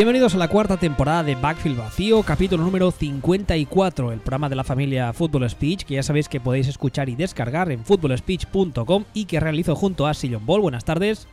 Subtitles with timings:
[0.00, 4.64] Bienvenidos a la cuarta temporada de Backfield Vacío, capítulo número 54, el programa de la
[4.64, 9.40] familia Football Speech, que ya sabéis que podéis escuchar y descargar en footballspeech.com y que
[9.40, 10.62] realizo junto a Sillon Ball.
[10.62, 11.28] Buenas tardes.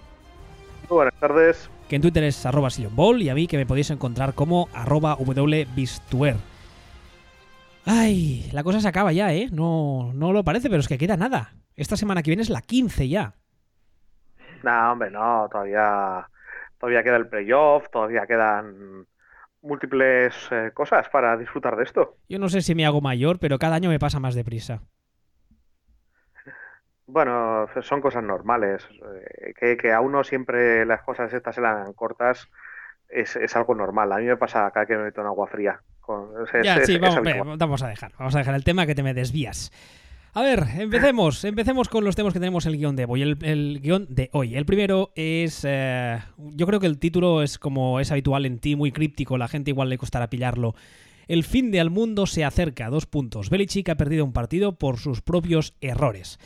[0.90, 1.70] Buenas tardes.
[1.88, 4.68] Que en Twitter es arroba Sillon Ball y a mí que me podéis encontrar como
[4.74, 6.36] arroba wbistuer.
[7.86, 9.48] Ay, la cosa se acaba ya, ¿eh?
[9.50, 11.54] No, no lo parece, pero es que queda nada.
[11.78, 13.34] Esta semana que viene es la 15 ya.
[14.62, 16.28] No, hombre, no, todavía
[16.80, 19.08] todavía queda el playoff, todavía quedan
[19.62, 22.16] múltiples eh, cosas para disfrutar de esto.
[22.30, 24.82] Yo no sé si me hago mayor, pero cada año me pasa más deprisa.
[27.06, 28.88] Bueno, son cosas normales.
[29.56, 32.50] Eh, que, a uno siempre las cosas estas se dan cortas
[33.08, 34.12] es, algo normal.
[34.12, 35.80] A mí me pasa cada que me meto en agua fría.
[36.64, 38.12] ya, sí, vamos, vamos a dejar.
[38.20, 39.72] Vamos a dejar el tema que te me desvías.
[40.38, 41.44] A ver, empecemos.
[41.46, 43.24] Empecemos con los temas que tenemos en el guion de hoy.
[43.24, 44.54] El, guion de hoy.
[44.54, 45.66] El primero es.
[45.68, 49.40] Eh, yo creo que el título es como es habitual en ti, muy críptico.
[49.40, 50.76] La gente igual le costará pillarlo.
[51.28, 52.92] El fin de al mundo se acerca.
[52.92, 53.50] Dos puntos.
[53.50, 56.38] Belichick ha perdido un partido por sus propios errores.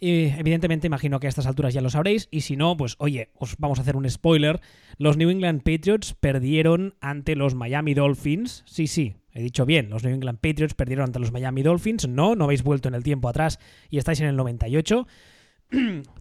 [0.00, 3.56] Evidentemente imagino que a estas alturas ya lo sabréis y si no, pues oye, os
[3.58, 4.60] vamos a hacer un spoiler.
[4.96, 8.64] Los New England Patriots perdieron ante los Miami Dolphins.
[8.66, 12.08] Sí, sí, He dicho bien, los New England Patriots perdieron ante los Miami Dolphins.
[12.08, 15.06] No, no habéis vuelto en el tiempo atrás y estáis en el 98.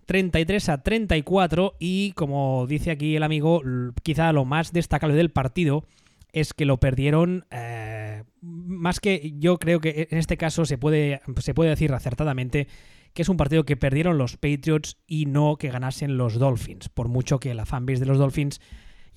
[0.05, 3.63] 33 a 34 y como dice aquí el amigo,
[4.03, 5.83] quizá lo más destacable del partido
[6.31, 11.21] es que lo perdieron eh, más que yo creo que en este caso se puede,
[11.39, 12.67] se puede decir acertadamente
[13.13, 17.07] que es un partido que perdieron los Patriots y no que ganasen los Dolphins, por
[17.07, 18.61] mucho que la fanbase de los Dolphins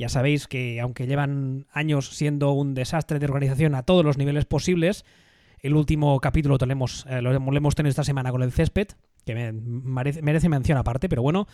[0.00, 4.46] ya sabéis que aunque llevan años siendo un desastre de organización a todos los niveles
[4.46, 5.04] posibles,
[5.58, 8.88] el último capítulo lo, eh, lo, hemos tenido esta semana con el césped,
[9.26, 11.46] que merece, mención aparte, pero bueno,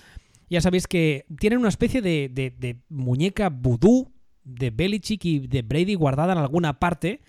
[0.49, 4.13] ya sabéis que tienen una especie de, muñeca vudú
[4.45, 7.23] de Belichick y de Brady guardada en alguna parte.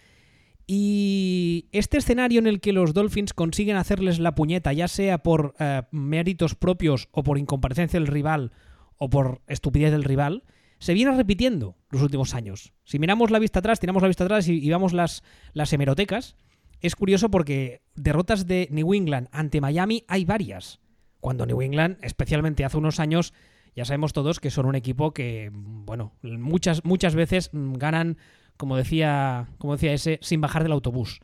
[0.67, 5.55] Y este escenario en el que los Dolphins consiguen hacerles la puñeta, ya sea por
[5.57, 8.51] eh, méritos propios o por incomparecencia del rival
[8.97, 10.43] o por estupidez del rival,
[10.79, 12.73] se viene repitiendo los últimos años.
[12.83, 15.23] Si miramos la vista atrás, tiramos la vista atrás y, vamos las,
[15.53, 16.35] las hemerotecas,
[16.81, 20.79] es curioso porque derrotas de New England ante Miami hay varias.
[21.19, 23.33] Cuando New England, especialmente hace unos años,
[23.75, 28.17] ya sabemos todos que son un equipo que, bueno, muchas, muchas veces ganan,
[28.57, 31.19] como decía, como decía ese, sin bajar del autobús.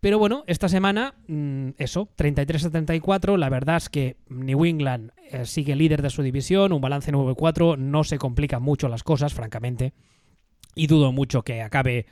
[0.00, 3.36] Pero bueno, esta semana, mm, eso, 33 a 34.
[3.36, 7.76] La verdad es que New England eh, sigue líder de su división, un balance 9-4.
[7.78, 9.94] No se complican mucho las cosas, francamente.
[10.74, 12.06] Y dudo mucho que acabe,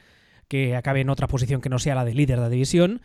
[0.49, 3.03] que acabe en otra posición que no sea la de líder de la división.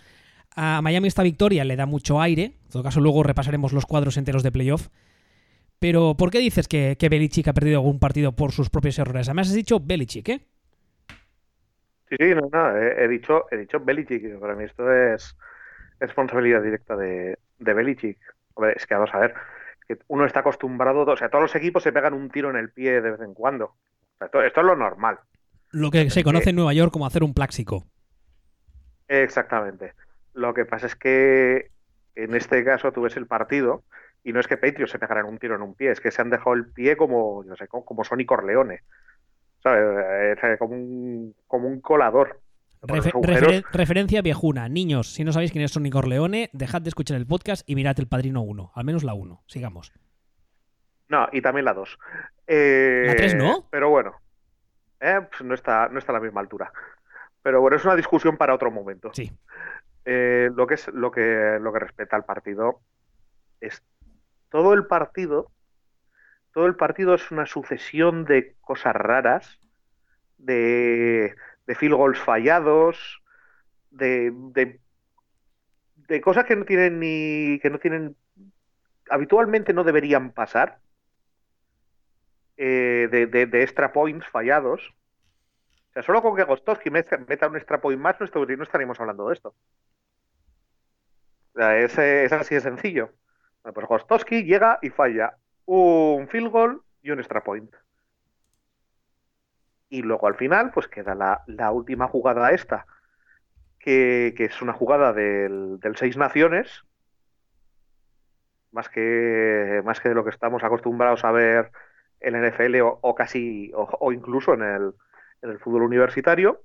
[0.55, 2.43] A Miami esta victoria le da mucho aire.
[2.63, 4.87] En todo caso, luego repasaremos los cuadros enteros de playoff.
[5.79, 9.27] Pero, ¿por qué dices que, que Belichick ha perdido algún partido por sus propios errores?
[9.27, 10.45] Además, has dicho Belichick, ¿eh?
[12.09, 15.37] Sí, sí, no, no, he, dicho, he dicho Belichick, para mí esto es
[15.99, 18.17] responsabilidad directa de, de Belichick.
[18.75, 19.33] es que vamos a ver,
[19.87, 22.71] que uno está acostumbrado, o sea, todos los equipos se pegan un tiro en el
[22.71, 23.75] pie de vez en cuando.
[24.19, 25.19] esto, es lo normal.
[25.71, 27.85] Lo que se conoce en Nueva York como hacer un pláxico.
[29.07, 29.93] Exactamente.
[30.33, 31.69] Lo que pasa es que
[32.15, 33.83] en este caso tú ves el partido
[34.23, 36.21] y no es que Patriots se pegaran un tiro en un pie, es que se
[36.21, 38.81] han dejado el pie como, no sé, como, como Sonny Corleone.
[39.61, 40.59] ¿Sabes?
[40.59, 42.41] Como un, como un colador.
[43.71, 44.69] referencia viejuna.
[44.69, 47.99] Niños, si no sabéis quién es Sonny Corleone, dejad de escuchar el podcast y mirad
[47.99, 48.71] el Padrino 1.
[48.75, 49.43] Al menos la 1.
[49.47, 49.91] Sigamos.
[51.09, 51.97] No, y también la 2.
[52.47, 53.67] Eh, ¿La 3 no?
[53.69, 54.15] Pero bueno.
[54.99, 56.71] Eh, pues no, está, no está a la misma altura.
[57.41, 59.11] Pero bueno, es una discusión para otro momento.
[59.13, 59.31] Sí.
[60.05, 62.81] Eh, lo, que es, lo, que, lo que respecta al partido
[63.61, 63.81] es
[64.49, 65.51] todo el partido
[66.53, 69.58] todo el partido es una sucesión de cosas raras,
[70.39, 71.35] de,
[71.67, 73.21] de field goals fallados,
[73.91, 74.31] de,
[76.07, 77.59] de, cosas que no tienen ni.
[77.61, 78.15] que no tienen.
[79.09, 80.79] habitualmente no deberían pasar.
[82.57, 84.93] Eh, de, de, extra points fallados.
[85.89, 88.25] O sea, solo con que Gostowski meta un extra point más, no,
[88.63, 89.55] estaríamos hablando de esto.
[91.53, 93.13] O sea, es, es así de sencillo.
[93.73, 97.73] pues Gostowski llega y falla un field goal y un extra point.
[99.89, 102.85] Y luego al final, pues queda la, última jugada esta,
[103.79, 106.83] que, es una jugada del, Seis Naciones,
[108.71, 111.71] más que, más que de lo que estamos acostumbrados a ver
[112.19, 114.93] en el NFL o, casi, o, incluso en el,
[115.41, 116.61] en el fútbol universitario.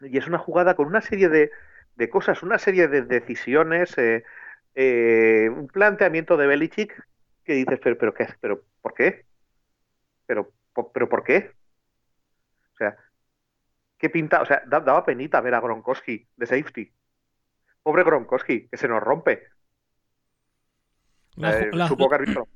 [0.00, 1.50] Y es una jugada con una serie de,
[1.96, 4.24] de cosas, una serie de decisiones, eh,
[4.74, 7.06] eh, un planteamiento de Belichick
[7.44, 8.28] que dices, pero, pero, ¿qué?
[8.40, 9.24] ¿Pero por qué?
[10.26, 10.52] ¿Pero,
[10.92, 11.55] pero por qué?
[14.06, 16.92] Qué pinta, o sea, daba penita ver a Gronkowski de safety.
[17.82, 19.42] Pobre Gronkowski, que se nos rompe.
[21.34, 21.70] La, eh,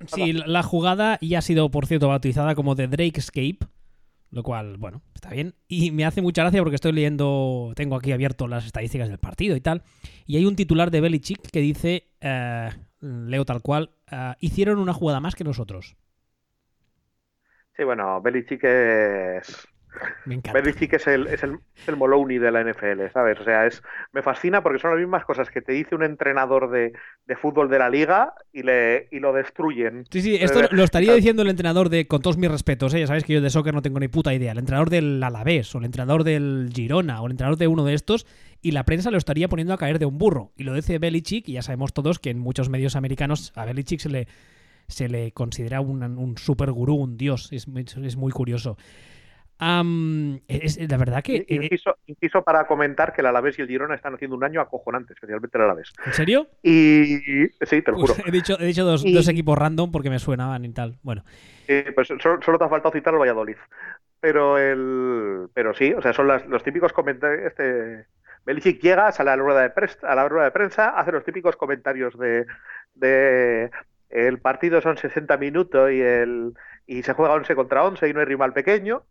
[0.06, 3.58] sí, la jugada ya ha sido, por cierto, bautizada como The Drake Escape,
[4.30, 5.54] lo cual, bueno, está bien.
[5.68, 9.56] Y me hace mucha gracia porque estoy leyendo, tengo aquí abierto las estadísticas del partido
[9.56, 9.82] y tal,
[10.26, 12.70] y hay un titular de Belichick que dice, eh,
[13.00, 15.96] leo tal cual, eh, hicieron una jugada más que nosotros.
[17.76, 19.68] Sí, bueno, Belichick es
[20.24, 20.62] me encanta.
[20.62, 23.40] que es el, es, el, el Moloney de la NFL, ¿sabes?
[23.40, 23.82] O sea, es,
[24.12, 26.92] me fascina porque son las mismas cosas que te dice un entrenador de,
[27.40, 30.04] fútbol de la liga y, le, y lo destruyen.
[30.10, 33.00] Sí, sí, esto lo estaría diciendo el entrenador de, con todos mis respetos, ¿eh?
[33.00, 35.74] ya sabes que yo de soccer no tengo ni puta idea, el entrenador del Alavés
[35.74, 38.26] o el entrenador del Girona o el entrenador de uno de estos
[38.62, 40.52] y la prensa lo estaría poniendo a caer de un burro.
[40.56, 44.00] Y lo dice Belichick y ya sabemos todos que en muchos medios americanos a Belichick
[44.00, 44.28] se le,
[44.88, 48.76] se le considera un, un super gurú, un dios, es, es muy curioso
[50.48, 51.44] es, la verdad que.
[51.48, 51.70] Eh,
[52.06, 55.58] inciso, para comentar que el Alavés y el Girona están haciendo un año acojonante, especialmente
[55.58, 55.92] el Alavés.
[56.06, 56.46] ¿En serio?
[56.62, 57.48] Y.
[57.62, 58.14] Sí, te lo juro.
[58.26, 60.98] he dicho, he dicho dos, equipos random porque me suenaban y tal.
[61.02, 61.24] Bueno.
[61.94, 63.56] pues solo, te ha faltado citar el Valladolid.
[64.20, 65.48] Pero el.
[65.52, 67.46] Pero sí, o sea, son los típicos comentarios.
[67.46, 68.06] Este.
[68.46, 71.24] Belichick llega, sale a la rueda de prensa, a la rueda de prensa, hace los
[71.24, 72.46] típicos comentarios de,
[72.94, 73.70] de
[74.08, 76.54] el partido son 60 minutos y el
[76.86, 79.04] y se juega 11 contra 11 y no hay rival pequeño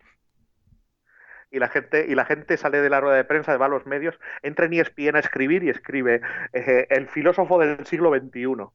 [1.52, 3.86] y la gente y la gente sale de la rueda de prensa, va a los
[3.86, 6.22] medios, entra en ESPN a escribir y escribe
[6.54, 8.68] eh, el filósofo del siglo XXI.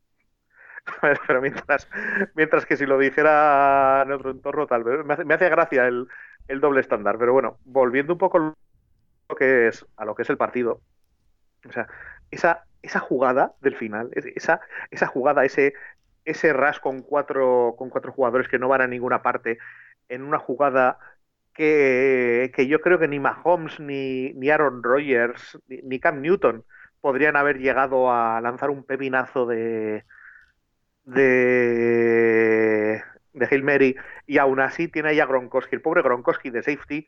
[1.26, 1.88] Pero mientras,
[2.34, 6.08] mientras que si lo dijera en otro entorno, tal vez me hace, gracia el,
[6.60, 7.16] doble estándar.
[7.18, 8.54] Pero bueno, volviendo un poco a
[9.28, 10.80] lo que es, a lo que es el partido.
[11.66, 11.88] O sea,
[12.30, 14.60] esa, esa jugada del final, esa,
[14.90, 15.72] esa jugada, ese,
[16.26, 19.58] ese ras con cuatro, con cuatro jugadores que no van a ninguna parte,
[20.08, 20.98] en una jugada
[21.54, 26.64] que, yo creo que ni Mahomes, ni, ni Aaron Rodgers, ni, Cam Newton
[27.00, 30.04] podrían haber llegado a lanzar un pepinazo de,
[31.04, 33.02] de,
[33.32, 33.96] de Hail Mary
[34.26, 37.06] y aún así tiene ahí a Gronkowski, el pobre Gronkowski de safety,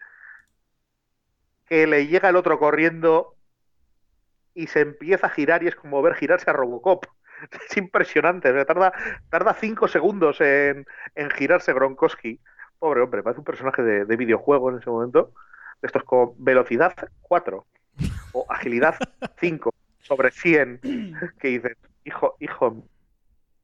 [1.66, 3.36] que le llega el otro corriendo
[4.54, 7.06] y se empieza a girar y es como ver girarse a Robocop.
[7.68, 8.92] Es impresionante, tarda,
[9.28, 12.40] tarda cinco segundos en, en girarse Gronkowski.
[12.78, 15.32] Pobre hombre, parece un personaje de, videojuego en ese momento.
[15.82, 17.66] Estos con velocidad 4
[18.32, 18.96] o agilidad
[19.40, 20.80] 5 sobre 100.
[21.40, 22.84] Que dices, hijo, hijo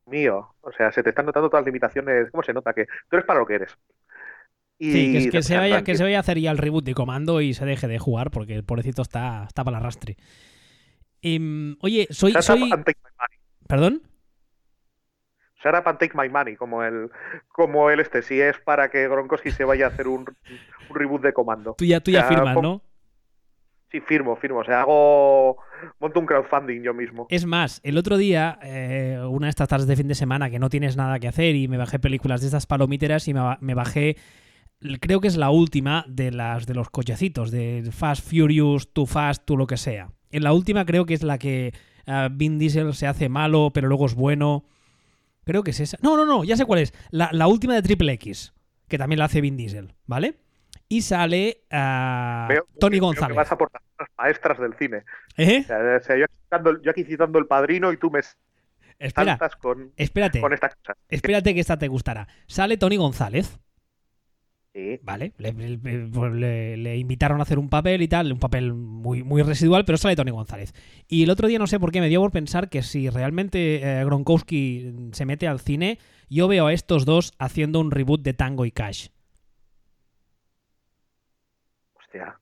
[0.07, 0.55] mío.
[0.61, 2.31] O sea, se te están notando todas las limitaciones.
[2.31, 3.77] ¿Cómo se nota que tú eres para lo que eres?
[4.79, 7.41] Y sí, que, se vaya, que se vaya a hacer ya el reboot de comando
[7.41, 10.17] y se deje de jugar porque el pobrecito está, está para el arrastre.
[11.21, 12.35] Em, oye, soy.
[12.41, 12.69] soy...
[13.69, 14.03] ¿Perdón?
[15.63, 17.11] Shut up and take my money, como el,
[17.53, 20.27] como el este, si es para que Gronkowski se vaya a hacer un,
[20.91, 21.75] reboot de comando.
[21.79, 22.83] Tú ya, tú ya firmas, ¿no?
[23.93, 24.61] Sí, firmo, firmo.
[24.61, 25.59] O sea, hago.
[26.01, 27.27] Monto un crowdfunding yo mismo.
[27.29, 30.59] Es más, el otro día, eh, una de estas tardes de fin de semana que
[30.59, 34.17] no tienes nada que hacer y me bajé películas de estas palomiteras y me, bajé.
[35.01, 39.45] Creo que es la última de las de los cochecitos, de Fast Furious, Too Fast,
[39.45, 40.09] Too lo que sea.
[40.31, 41.75] En la última creo que es la que
[42.07, 44.65] uh, Vin Diesel se hace malo, pero luego es bueno.
[45.45, 45.99] Creo que es esa.
[46.03, 46.93] No, no, no, ya sé cuál es.
[47.11, 48.55] La, última de Triple X,
[48.89, 50.39] que también la hace Vin Diesel, ¿vale?
[50.89, 53.37] Y sale a Tony González.
[53.37, 55.05] vas a aportar las maestras del cine.
[55.37, 55.63] ¿Eh?
[55.65, 56.27] O sea, yo,
[56.91, 58.21] aquí citando, el padrino y tú me
[58.99, 60.97] Espera, con, espérate, con esta cosa.
[61.09, 62.29] Espérate que esta te gustará.
[62.47, 63.59] Sale Tony González,
[65.03, 69.85] Vale, pues le, invitaron a hacer un papel y tal, un papel muy, muy residual,
[69.85, 70.73] pero sale Tony González.
[71.09, 73.83] Y el otro día no sé por qué me dio por pensar que si realmente
[73.83, 75.99] eh, Gronkowski se mete al cine,
[76.31, 79.09] yo veo a estos dos haciendo un reboot de Tango y Cash.
[81.93, 82.41] Hostia.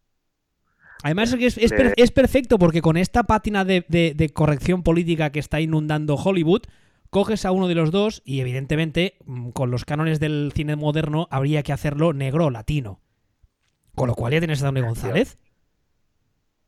[1.02, 6.62] Además es, es, perfecto porque con esta pátina de corrección política que está inundando Hollywood,
[7.11, 11.29] coges a uno de los dos y evidentemente mm, con los cánones del cine moderno
[11.31, 13.00] habría que hacerlo negro latino.
[13.95, 15.38] Con lo cual ya tienes a Tony González.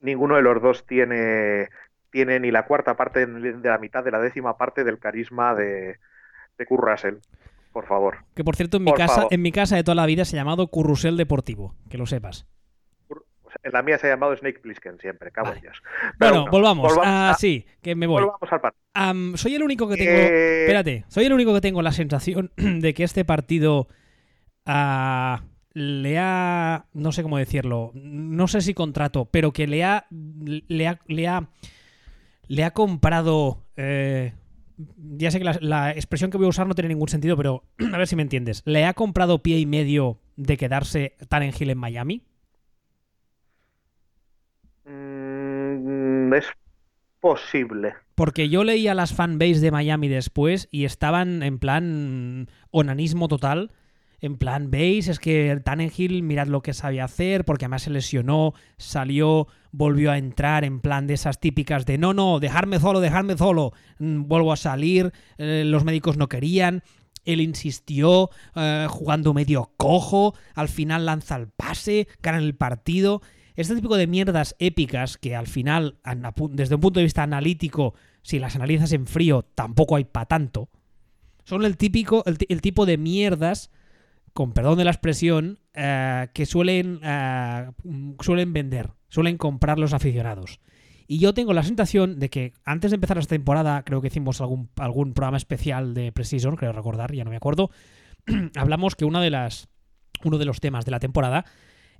[0.00, 1.68] Ninguno de los dos tiene,
[2.10, 5.98] tiene ni la cuarta parte de la mitad de la décima parte del carisma de,
[6.58, 7.14] de Kurt Russell.
[7.72, 8.18] Por favor.
[8.34, 10.40] Que por cierto, en mi, casa, en mi casa de toda la vida se ha
[10.40, 12.46] llamado Currusel Deportivo, que lo sepas.
[13.62, 15.52] En la mía se ha llamado Snake Plissken siempre, cabo
[16.18, 16.92] Bueno, volvamos.
[17.02, 18.22] ah, sí, que me voy.
[18.22, 19.36] Volvamos al partido.
[19.36, 20.10] soy el único que tengo.
[20.10, 23.88] Eh, espérate, soy el único que tengo la sensación de que este partido
[24.66, 25.42] ah,
[25.72, 26.86] le ha.
[26.92, 27.92] No sé cómo decirlo.
[27.94, 30.06] No sé si contrato, pero que le ha.
[30.10, 30.98] Le ha.
[31.06, 31.48] Le ha,
[32.48, 33.64] le ha comprado.
[33.76, 34.32] Eh,
[34.96, 37.64] ya sé que la, la, expresión que voy a usar no tiene ningún sentido, pero
[37.92, 38.62] a ver si me entiendes.
[38.64, 42.22] ¿Le ha comprado pie y medio de quedarse tan en Hill en Miami?
[46.34, 46.46] Es
[47.20, 47.94] posible.
[48.14, 53.70] Porque yo leía las fanbase de Miami después y estaban en plan onanismo total.
[54.20, 58.54] En plan, veis, es que Tannenhill, mirad lo que sabía hacer, porque además se lesionó,
[58.76, 63.36] salió, volvió a entrar en plan de esas típicas de no, no, dejarme solo, dejarme
[63.36, 66.84] solo, mm, vuelvo a salir, eh, los médicos no querían,
[67.24, 73.22] él insistió, eh, jugando medio cojo, al final lanza el pase, gana el partido.
[73.56, 75.98] Este tipo de mierdas épicas que al final,
[76.50, 80.70] desde un punto de vista analítico, si las analizas en frío, tampoco hay para tanto,
[81.44, 83.70] son el típico, el, tipo de mierdas,
[84.32, 87.70] con perdón de la expresión, eh, que suelen, eh,
[88.20, 90.60] suelen vender, suelen comprar los aficionados.
[91.08, 94.40] Y yo tengo la sensación de que antes de empezar esta temporada, creo que hicimos
[94.40, 97.70] algún, algún programa especial de Precision, creo recordar, ya no me acuerdo,
[98.56, 99.68] hablamos que una de las,
[100.24, 101.44] uno de los temas de la temporada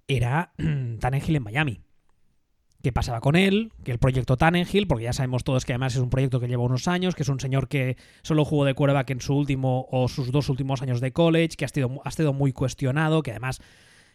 [0.09, 0.53] era
[1.01, 1.81] Tannenhill en Miami.
[2.83, 3.73] ¿Qué pasaba con él?
[3.85, 6.65] Que el proyecto Tannenhill, porque ya sabemos todos que además es un proyecto que lleva
[6.65, 10.09] unos años, que es un señor que solo jugó de quarterback en su último o
[10.09, 13.61] sus dos últimos años de college, que ha sido, ha sido muy cuestionado, que además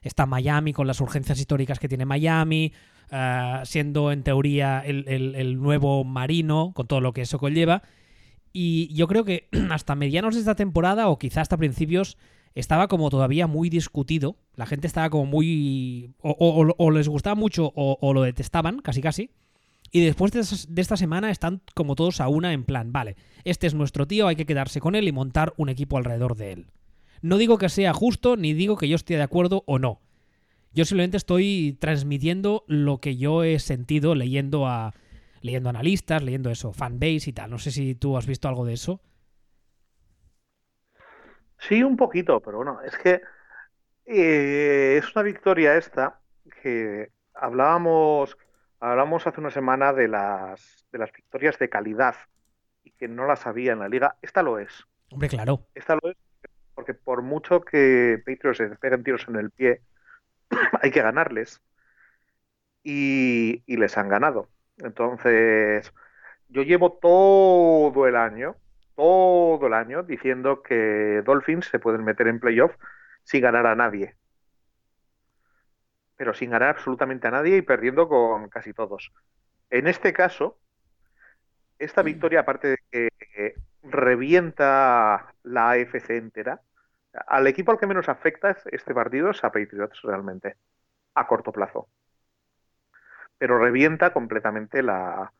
[0.01, 2.73] está Miami con las urgencias históricas que tiene Miami,
[3.09, 7.83] eh, siendo en teoría el, nuevo marino, con todo lo que eso conlleva.
[8.51, 12.17] Y yo creo que hasta medianos de esta temporada, o quizá hasta principios,
[12.55, 14.37] estaba como todavía muy discutido.
[14.55, 16.13] La gente estaba como muy.
[16.21, 19.31] O, les gustaba mucho o, lo detestaban, casi casi.
[19.91, 23.73] Y después de, esta semana están como todos a una en plan, vale, este es
[23.73, 26.65] nuestro tío, hay que quedarse con él y montar un equipo alrededor de él.
[27.21, 30.01] No digo que sea justo, ni digo que yo esté de acuerdo o no.
[30.73, 34.93] Yo simplemente estoy transmitiendo lo que yo he sentido leyendo a.
[35.41, 37.49] leyendo analistas, leyendo eso, fanbase y tal.
[37.49, 39.01] No sé si tú has visto algo de eso.
[41.59, 43.21] Sí, un poquito, pero bueno, es que
[44.05, 46.19] eh, es una victoria esta
[46.61, 48.37] que hablábamos,
[48.79, 52.15] hablamos hace una semana de las, de las victorias de calidad
[52.83, 54.15] y que no las había en la liga.
[54.21, 54.87] Esta lo es.
[55.09, 55.67] Hombre, claro.
[55.73, 56.17] Esta lo es
[56.73, 59.81] porque por mucho que Patriots se peguen tiros en el pie,
[60.81, 61.61] hay que ganarles.
[62.83, 64.47] Y, y les han ganado.
[64.77, 65.91] Entonces,
[66.49, 68.55] yo llevo todo el año
[68.97, 72.75] todo el año diciendo que Dolphins se pueden meter en playoff
[73.23, 74.15] sin ganar a nadie.
[76.15, 79.13] Pero sin ganar absolutamente a nadie y perdiendo con casi todos.
[79.69, 80.57] En este caso,
[81.77, 82.05] esta mm.
[82.05, 86.61] victoria, aparte de que revienta la AFC entera,
[87.27, 90.55] al equipo al que menos afecta este partido es a Patriots realmente,
[91.13, 91.87] a corto plazo.
[93.37, 95.31] Pero revienta completamente la,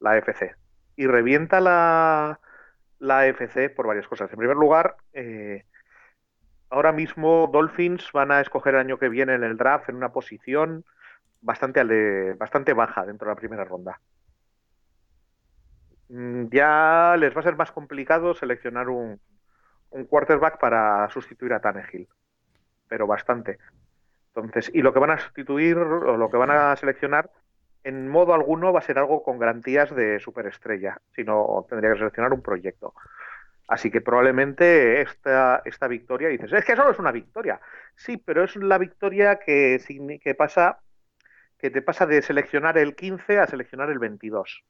[0.00, 0.56] la AFC.
[0.96, 2.40] Y revienta la,
[2.98, 4.30] la AFC por varias cosas.
[4.30, 5.64] En primer lugar, eh,
[6.70, 10.12] ahora mismo Dolphins van a escoger el año que viene en el draft en una
[10.12, 10.84] posición
[11.40, 14.00] bastante, bastante baja dentro de la primera ronda.
[16.08, 19.20] Mm, ya les va a ser más complicado seleccionar un,
[19.90, 22.08] un quarterback para sustituir a Tannehill,
[22.88, 23.58] pero bastante.
[24.34, 27.30] Entonces, y lo que van a sustituir o lo que van a seleccionar
[27.86, 32.32] en modo alguno va a ser algo con garantías de superestrella, sino tendría que seleccionar
[32.32, 32.94] un proyecto.
[33.68, 37.60] Así que probablemente esta, esta victoria, dices, es que solo es una victoria.
[37.94, 39.78] Sí, pero es la victoria que,
[40.36, 40.80] pasa,
[41.58, 44.64] que te pasa de seleccionar el 15 a seleccionar el 22,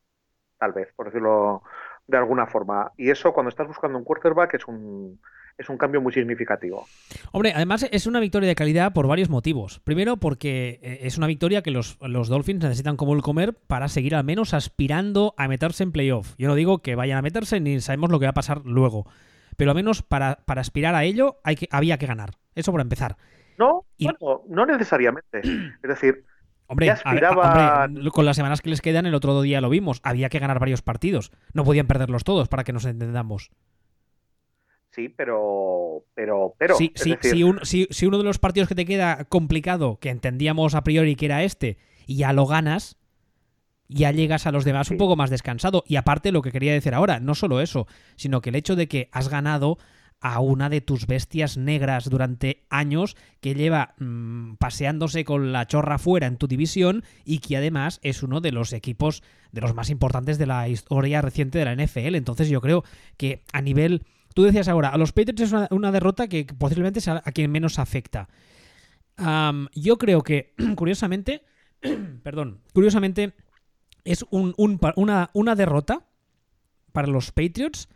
[0.59, 1.63] tal vez, por decirlo
[2.07, 2.93] de alguna forma.
[2.99, 5.21] Y eso cuando estás buscando un quarterback es un,
[5.59, 6.87] es un cambio muy significativo.
[7.33, 9.81] Hombre, además es una victoria de calidad por varios motivos.
[9.81, 14.15] Primero, porque eh, es una victoria que los, Dolphins necesitan como el comer para seguir
[14.15, 16.35] al menos aspirando a meterse en playoff.
[16.39, 19.07] Yo no digo que vayan a meterse ni sabemos lo que va a pasar luego.
[19.57, 22.33] Pero al menos para, aspirar a ello hay que, había que ganar.
[22.55, 23.17] Eso por empezar.
[23.59, 23.87] No,
[24.49, 25.41] no necesariamente.
[25.83, 26.25] Es decir,
[26.69, 27.89] Hombre, aspiraba...
[28.13, 30.01] con las semanas que les quedan, el otro día lo vimos.
[30.03, 31.31] Había que ganar varios partidos.
[31.55, 33.51] No podían perderlos todos para que nos entendamos.
[34.97, 36.07] Sí, pero.
[36.15, 40.09] pero, pero sí, sí, si, si, uno de los partidos que te queda complicado, que
[40.09, 41.77] entendíamos a priori que era este,
[42.07, 42.97] y ya lo ganas,
[43.89, 45.85] ya llegas a los demás un poco más descansado.
[45.87, 47.87] Y aparte, lo que quería decir ahora, no solo eso,
[48.17, 49.77] sino que el hecho de que has ganado
[50.23, 55.99] a una de tus bestias negras durante años que lleva mm, paseándose con la chorra
[55.99, 59.23] fuera en tu división y que además es uno de los equipos
[59.53, 62.15] de los más importantes de la historia reciente de la NFL.
[62.15, 62.83] Entonces yo creo
[63.19, 67.23] que a nivel Tú decías ahora, a los Patriots es una, derrota que posiblemente sea
[67.25, 68.29] a quien menos afecta.
[69.75, 71.43] yo creo que, curiosamente,
[72.23, 73.33] perdón, curiosamente,
[74.05, 76.05] es una, derrota
[76.93, 77.89] para los Patriots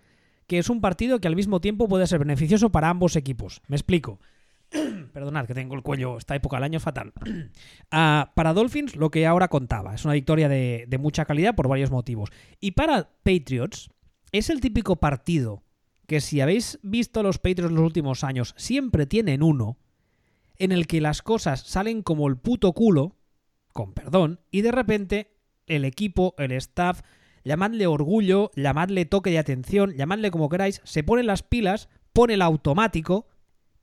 [0.47, 3.61] que es un partido que al mismo tiempo puede ser beneficioso para ambos equipos.
[3.69, 4.19] Me explico.
[5.13, 7.13] Perdonad que tengo el cuello, esta época del año fatal.
[7.91, 11.91] Ah, para Dolphins, lo que ahora contaba, es una victoria de mucha calidad por varios
[11.91, 12.31] motivos.
[12.61, 13.91] Y para Patriots,
[14.33, 15.65] es el típico partido
[16.11, 19.79] que si habéis visto los Patriots los últimos años, siempre tienen uno
[20.59, 23.15] en el que las cosas salen como el puto culo,
[23.73, 25.37] con perdón, y de repente
[25.69, 27.03] el equipo, el staff,
[27.45, 32.43] llamadle orgullo, llamadle toque de atención, llamadle como queráis, se ponen las pilas, pone el
[32.43, 33.29] automático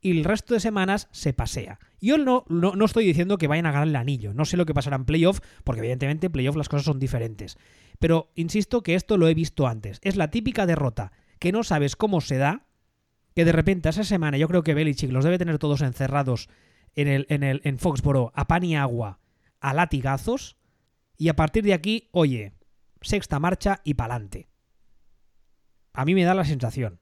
[0.01, 1.79] y el resto de semanas se pasea.
[2.01, 4.65] Yo no, no, no, estoy diciendo que vayan a ganar el anillo, no sé lo
[4.65, 7.57] que pasará en playoff, porque evidentemente en playoff las cosas son diferentes.
[7.99, 10.01] Pero insisto que esto lo he visto antes.
[10.03, 12.65] Es la típica derrota que no sabes cómo se da,
[13.35, 16.49] que de repente esa semana yo creo que Belichick los debe tener todos encerrados
[16.95, 19.19] en, el, en, el, en Foxboro a pan y agua,
[19.59, 20.57] a latigazos,
[21.17, 22.53] y a partir de aquí, oye,
[23.01, 24.49] sexta marcha y pa'lante.
[25.93, 26.99] A mí me da la sensación.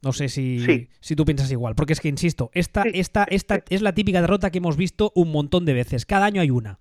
[0.00, 0.88] No sé si, Sí.
[1.00, 3.62] si tú piensas igual, porque es que, insisto, esta, Sí, esta, esta sí.
[3.70, 6.06] es la típica derrota que hemos visto un montón de veces.
[6.06, 6.78] Cada año hay una.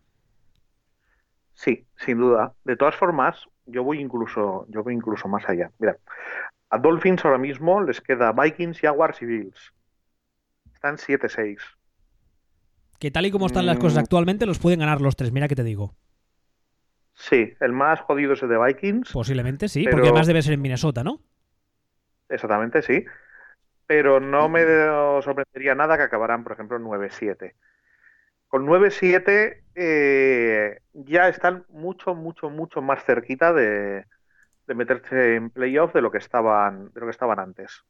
[1.56, 2.54] Sí, sin duda.
[2.64, 3.36] De todas formas,
[3.68, 5.72] yo voy incluso, yo voy incluso más allá.
[5.80, 5.98] Mira,
[6.70, 9.74] a Dolphins ahora mismo les queda Vikings, Jaguars y Bills.
[10.74, 11.60] Están 7-6.
[13.00, 14.00] Que tal y como están las cosas Mm.
[14.00, 15.32] actualmente, los pueden ganar los tres.
[15.32, 15.94] Mira que te digo.
[17.14, 19.12] Sí, el más jodido es el de Vikings.
[19.12, 21.22] Posiblemente sí, Pero- porque además debe ser en Minnesota, ¿no?
[22.30, 23.06] Exactamente, sí.
[23.86, 24.62] Pero no me
[25.24, 27.56] sorprendería nada que acabaran, por ejemplo, 9-7.
[28.48, 34.06] Con 9-7 eh, ya están mucho, mucho, mucho más cerquita de,
[34.68, 37.84] de meterse en playoff de lo que estaban, de lo que estaban antes.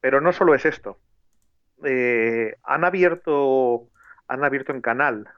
[0.00, 1.00] Pero no solo es esto.
[1.84, 3.88] Eh, han abierto,
[4.28, 5.28] han abierto en canal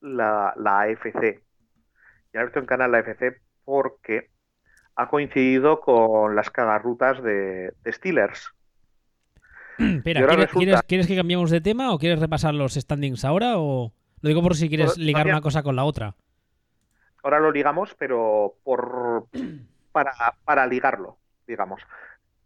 [0.00, 1.42] la, AFC.
[2.32, 4.30] Y han abierto en canal la AFC porque
[4.94, 8.55] ha coincidido con las cagarrutas de, de Steelers.
[9.78, 13.58] Espera, ¿quieres, resulta- quieres- quieres que cambiemos de tema o quieres repasar los standings ahora?
[13.58, 16.14] O lo digo por si quieres Pues, ligar una cosa con la otra.
[17.22, 19.26] Ahora lo ligamos, pero por
[19.92, 20.12] para,
[20.44, 21.82] para ligarlo, digamos.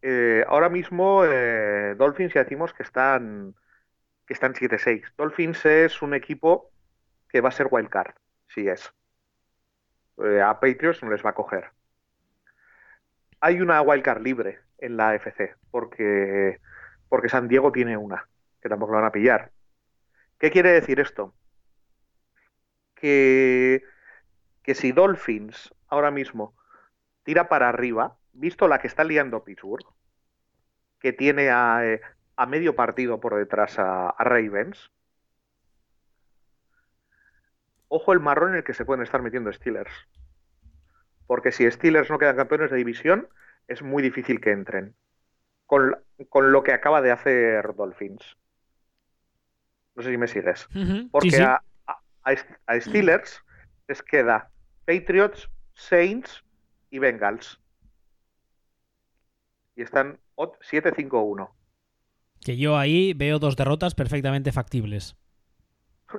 [0.02, 3.54] Eh, ahora mismo eh, Dolphins ya decimos que están
[4.26, 5.02] que están 7-6.
[5.18, 6.70] Dolphins es un equipo
[7.28, 8.14] que va a ser wildcard,
[8.48, 8.92] sí es.
[10.24, 11.64] Eh, a Patriots no les va a coger.
[13.40, 16.60] Hay una wildcard libre en la AFC, porque,
[17.10, 18.28] porque San Diego tiene una,
[18.62, 19.50] que tampoco la van a pillar.
[20.38, 21.34] ¿Qué quiere decir esto?
[22.94, 23.82] Que,
[24.62, 26.54] que si Dolphins ahora mismo
[27.24, 29.84] tira para arriba, visto la que está liando Pittsburgh,
[31.00, 32.00] que tiene a, eh,
[32.36, 34.92] a medio partido por detrás a, Ravens,
[37.88, 39.92] ojo el marrón en el que se pueden estar metiendo Steelers.
[41.26, 43.28] Porque si Steelers no quedan campeones de división,
[43.66, 44.94] es muy difícil que entren.
[45.66, 45.96] Con,
[46.28, 48.36] con lo que acaba de hacer Dolphins.
[49.94, 50.68] No sé si me sigues.
[51.10, 51.42] Porque sí, sí.
[51.42, 52.34] A, a-
[52.66, 53.42] a Steelers
[53.88, 54.50] les queda
[54.86, 56.44] Patriots, Saints
[56.90, 57.60] y Bengals.
[59.76, 61.50] Y están ot- 7-5-1.
[62.40, 65.16] Que yo ahí veo dos derrotas perfectamente factibles.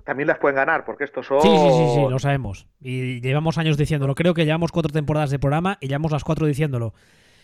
[0.06, 1.42] También las pueden ganar, porque estos son.
[1.42, 2.68] Sí, sí, sí, sí, lo sabemos.
[2.80, 4.16] Y llevamos años diciéndolo.
[4.16, 6.94] Creo que llevamos cuatro temporadas de programa y llevamos las cuatro diciéndolo.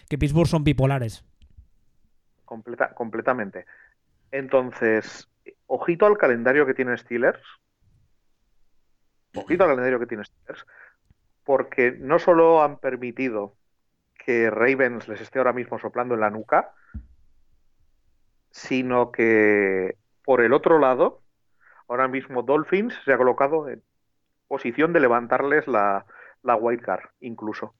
[0.07, 1.25] Que Pittsburgh son bipolares.
[2.47, 3.65] Completa- completamente.
[4.31, 5.29] Entonces,
[5.67, 7.43] ojito al calendario que tiene Steelers.
[9.35, 10.65] Ojito al calendario que tiene Steelers.
[11.43, 13.55] Porque no solo han permitido
[14.25, 16.73] que Ravens les esté ahora mismo soplando en la nuca,
[18.49, 21.21] sino que por el otro lado,
[21.89, 23.83] ahora mismo Dolphins se ha colocado en
[24.47, 26.05] posición de levantarles la,
[26.43, 27.75] la wildcard, incluso.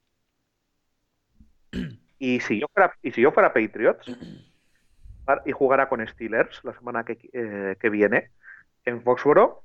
[2.20, 4.10] Y si yo fuera, y si yo fuera Patriots
[5.44, 8.30] y jugara con Steelers la semana que, eh, que viene
[8.84, 9.64] en Foxboro,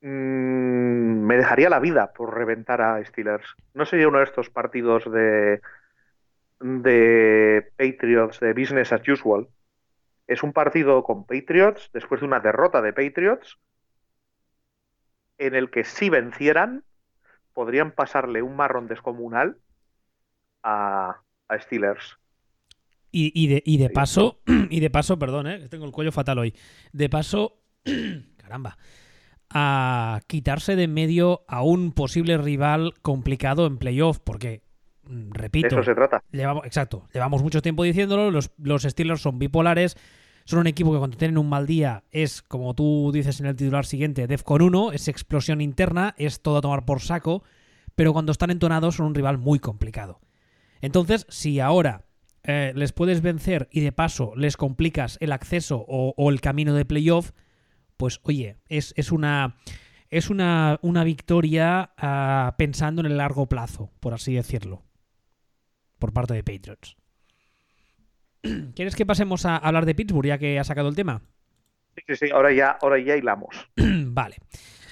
[0.00, 3.54] mm, me dejaría la vida por reventar a Steelers.
[3.74, 5.60] No sería uno de estos partidos de,
[6.60, 9.48] de Patriots, de business as usual.
[10.26, 13.58] Es un partido con Patriots después de una derrota de Patriots
[15.38, 16.84] en el que si vencieran
[17.52, 19.58] podrían pasarle un marrón descomunal
[20.62, 22.18] a, a Steelers.
[23.16, 25.68] Y, y de, y de paso, y de paso, perdón, ¿eh?
[25.68, 26.52] tengo el cuello fatal hoy.
[26.92, 27.60] De paso,
[28.36, 28.76] caramba,
[29.50, 34.62] a quitarse de en medio a un posible rival complicado en playoff, porque,
[35.04, 36.24] mm, De repito, eso se trata.
[36.32, 39.96] llevamos, exacto, llevamos mucho tiempo diciéndolo, los, los Steelers son bipolares,
[40.44, 43.54] son un equipo que cuando tienen un mal día es, como tú dices en el
[43.54, 47.44] titular siguiente, Defcon 1, es explosión interna, es todo a tomar por saco,
[47.94, 50.18] pero cuando están entonados son un rival muy complicado.
[50.80, 52.03] Entonces, si ahora
[52.44, 56.84] eh, les puedes vencer y de paso les complicas el acceso o, el camino de
[56.84, 57.32] playoff,
[57.96, 59.56] pues oye, es, una,
[60.10, 64.82] es una, una victoria ah, pensando en el largo plazo, por así decirlo,
[65.98, 66.96] por parte de Patriots.
[68.74, 71.22] ¿Quieres que pasemos a hablar de Pittsburgh ya que ha sacado el tema?
[71.96, 73.54] Sí, sí, sí, ahora ya, ahora ya hilamos.
[73.76, 74.36] vale.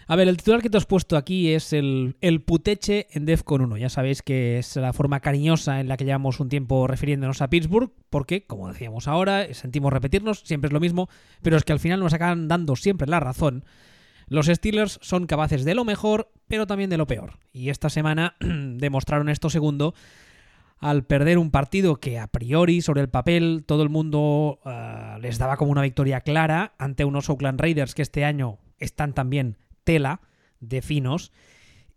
[0.07, 3.63] A ver, el titular que te has puesto aquí es el, el puteche en DEFCON
[3.63, 3.77] 1.
[3.77, 7.49] Ya sabéis que es la forma cariñosa en la que llevamos un tiempo refiriéndonos a
[7.49, 11.09] Pittsburgh, porque, como decíamos ahora, sentimos repetirnos, siempre es lo mismo,
[11.43, 13.65] pero es que al final nos acaban dando siempre la razón.
[14.27, 17.39] Los Steelers son capaces de lo mejor, pero también de lo peor.
[17.53, 19.95] Y esta semana demostraron esto segundo
[20.79, 25.39] al perder un partido que a priori, sobre el papel, todo el mundo eh, les
[25.39, 30.21] daba como una victoria clara ante unos Oakland Raiders que este año están también tela
[30.61, 31.33] de finos.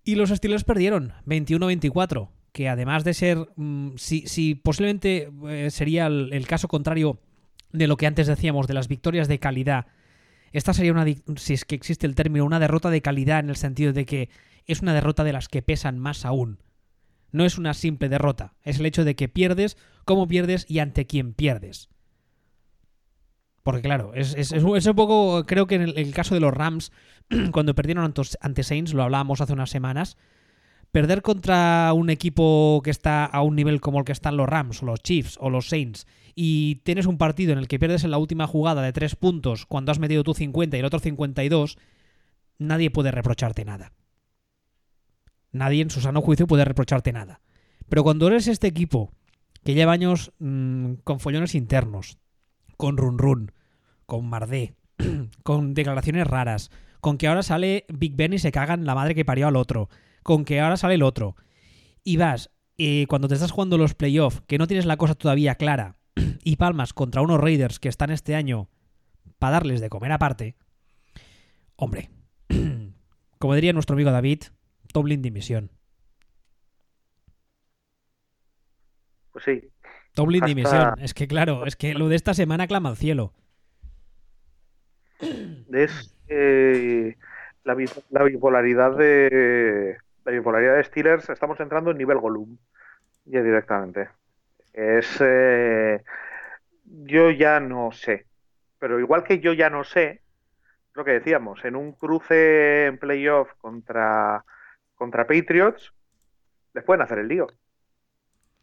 [0.03, 6.47] Y los Steelers perdieron 21-24, que además de ser, mm, si, posiblemente eh, sería el,
[6.47, 7.19] caso contrario
[7.71, 9.87] de lo que antes decíamos de las victorias de calidad,
[10.51, 13.57] esta sería una, si es que existe el término, una derrota de calidad en el
[13.57, 14.29] sentido de que
[14.67, 16.59] es una derrota de las que pesan más aún.
[17.31, 21.05] No es una simple derrota, es el hecho de que pierdes, cómo pierdes y ante
[21.05, 21.89] quién pierdes.
[23.65, 26.91] Porque claro, es, es, un poco, creo que en el, caso de los Rams,
[27.51, 30.17] cuando perdieron ante Saints, lo hablábamos hace unas semanas,
[30.91, 34.81] perder contra un equipo que está a un nivel como el que están los Rams,
[34.81, 38.11] o los Chiefs, o los Saints, y tienes un partido en el que pierdes en
[38.11, 41.77] la última jugada de tres puntos cuando has metido tú 50 y el otro 52,
[42.57, 43.93] nadie puede reprocharte nada.
[45.51, 47.39] Nadie en su sano juicio puede reprocharte nada.
[47.87, 49.13] Pero cuando eres este equipo
[49.63, 52.17] que lleva años mm, con follones internos,
[52.77, 53.51] con run run,
[54.05, 54.75] con Mardé,
[55.43, 56.71] con declaraciones raras,
[57.05, 59.89] con que ahora sale Big Ben y se cagan la madre que parió al otro,
[60.23, 61.35] con que ahora sale el otro.
[62.03, 65.53] Y vas, eh, cuando te estás jugando los playoffs, que no tienes la cosa todavía
[65.53, 65.97] clara,
[66.43, 68.69] y palmas contra unos Raiders que están este año
[69.37, 70.55] para darles de comer aparte,
[71.75, 72.09] hombre,
[73.37, 74.41] como diría nuestro amigo David,
[74.91, 75.69] Tomlin dimisión.
[79.31, 79.69] Pues sí.
[80.15, 80.95] Tomlin dimisión.
[80.97, 83.31] Es que claro, es que lo de esta semana clama al cielo.
[85.71, 87.15] Es eh,
[87.63, 91.29] la, bipolaridad de la bipolaridad de Steelers.
[91.29, 92.57] Estamos entrando en nivel Gollum
[93.25, 94.09] ya directamente.
[94.73, 96.03] Es eh,
[96.83, 98.25] yo ya no sé,
[98.79, 100.21] pero igual que yo ya no sé,
[100.93, 104.43] lo que decíamos, en un cruce en playoff contra
[104.95, 105.93] contra Patriots
[106.73, 107.47] les pueden hacer el lío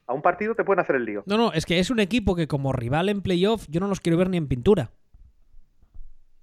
[0.06, 1.22] a un partido te pueden hacer el lío.
[1.26, 4.00] No, no, es que es un equipo que como rival en playoff yo no los
[4.00, 4.90] quiero ver ni en pintura.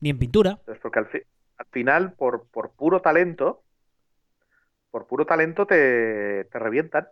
[0.01, 0.59] Ni en pintura.
[0.67, 1.07] Es porque al,
[1.71, 3.63] final, por, por, puro talento,
[4.91, 7.07] por puro talento te, te revientan.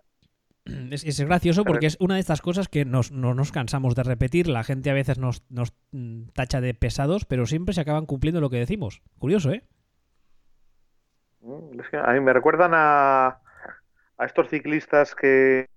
[0.92, 4.48] Es, gracioso porque es una de estas cosas que nos, no nos cansamos de repetir.
[4.48, 8.42] La gente a veces nos, nos mm, tacha de pesados, pero siempre se acaban cumpliendo
[8.42, 9.02] lo que decimos.
[9.18, 9.64] Curioso, ¿eh?
[11.42, 13.40] Mm, a mí me recuerdan a,
[14.18, 15.70] a estos ciclistas que,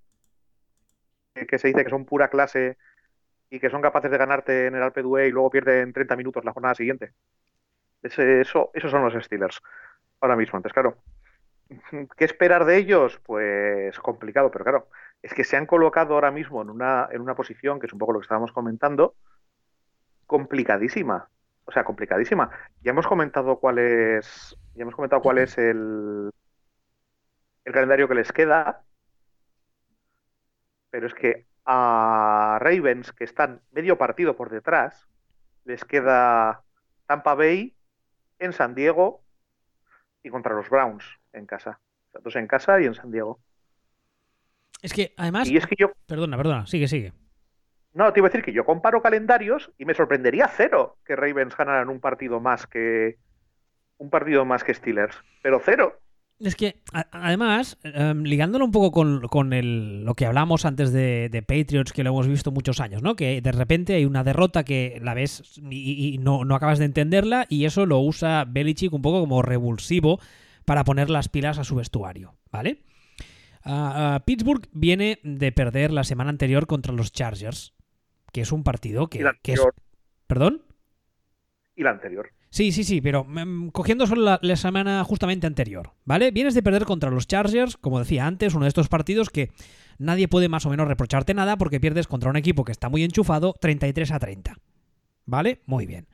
[1.47, 2.77] que se dice que son pura clase
[3.51, 6.45] y que son capaces de ganarte en el Alpe d'Huez y luego pierden 30 minutos
[6.45, 7.13] la jornada siguiente.
[8.01, 9.61] eso, esos son los Steelers
[10.21, 10.57] ahora mismo.
[10.57, 10.97] Antes, claro,
[12.17, 13.19] ¿qué esperar de ellos?
[13.25, 14.87] Pues complicado, pero claro,
[15.21, 17.99] es que se han colocado ahora mismo en una, en una posición, que es un
[17.99, 19.15] poco lo que estábamos comentando,
[20.25, 21.29] complicadísima.
[21.65, 22.49] O sea, complicadísima.
[22.81, 26.31] Ya hemos comentado cuál es, ya hemos comentado cuál es el,
[27.65, 28.83] el calendario que les queda
[30.91, 35.07] pero es que a Ravens, que están medio partido por detrás,
[35.65, 36.63] les queda
[37.05, 37.75] Tampa Bay
[38.39, 39.23] en San Diego
[40.23, 41.79] y contra los Browns en casa.
[42.23, 43.39] dos en casa y en San Diego.
[44.81, 45.49] Es que además.
[45.49, 45.91] Y es que yo.
[46.07, 47.13] Perdona, perdona, sigue, sigue.
[47.93, 51.55] No, te iba a decir que yo comparo calendarios y me sorprendería cero que Ravens
[51.55, 53.17] ganaran un partido más que.
[53.97, 55.21] Un partido más que Steelers.
[55.43, 55.99] Pero cero.
[56.43, 58.91] Es que, además, em, ligándolo un poco
[59.29, 63.15] con, el, lo que hablamos antes de, Patriots, que lo hemos visto muchos años, ¿no?
[63.15, 67.65] Que de repente hay una derrota que la ves y, no, acabas de entenderla y
[67.65, 70.19] eso lo usa Belichick un poco como revulsivo
[70.65, 72.81] para poner las pilas a su vestuario, ¿vale?
[74.25, 77.75] Pittsburgh viene de perder la semana anterior contra los Chargers,
[78.33, 79.61] que es un partido que, que es...
[80.25, 80.63] ¿Perdón?
[81.75, 82.31] Y la anterior.
[82.51, 86.31] Sí, sí, sí, pero mm, cogiendo solo la, semana justamente anterior, ¿vale?
[86.31, 89.51] Vienes de perder contra los Chargers, como decía antes, uno de estos partidos que
[89.97, 93.03] nadie puede más o menos reprocharte nada porque pierdes contra un equipo que está muy
[93.03, 94.57] enchufado 33 a 30.
[95.25, 95.61] ¿Vale?
[95.65, 96.07] Muy bien.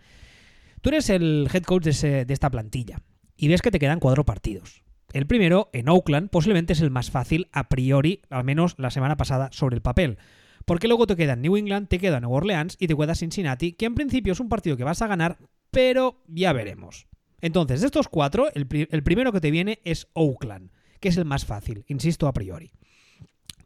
[0.82, 3.02] Tú eres el head coach de, esta plantilla
[3.36, 4.84] y ves que te quedan cuatro partidos.
[5.14, 9.18] El primero, en Oakland, posiblemente es el más fácil a priori, al menos la semana
[9.18, 10.20] pasada, sobre el papel
[10.66, 13.86] Porque luego te queda New England, te queda Nueva Orleans y te queda Cincinnati, que
[13.86, 15.38] en principio es un partido que vas a ganar,
[15.78, 17.08] pero ya veremos.
[17.40, 21.46] Entonces, de estos cuatro, el, primero que te viene es Oakland, que es el más
[21.46, 22.72] fácil, insisto a priori.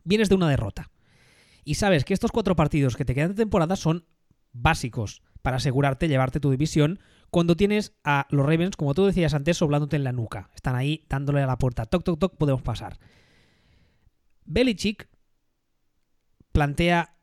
[0.03, 0.91] Vienes de una derrota.
[1.63, 4.07] Y sabes que estos cuatro partidos que te quedan de temporada son
[4.51, 9.55] básicos para asegurarte llevarte tu división cuando tienes a los Ravens, como tú decías antes,
[9.55, 10.49] soplándote en la nuca.
[10.53, 11.85] Están ahí dándole a la puerta.
[11.85, 12.99] Toc, toc, toc, podemos pasar.
[14.43, 15.07] Belichick
[16.51, 17.15] plantea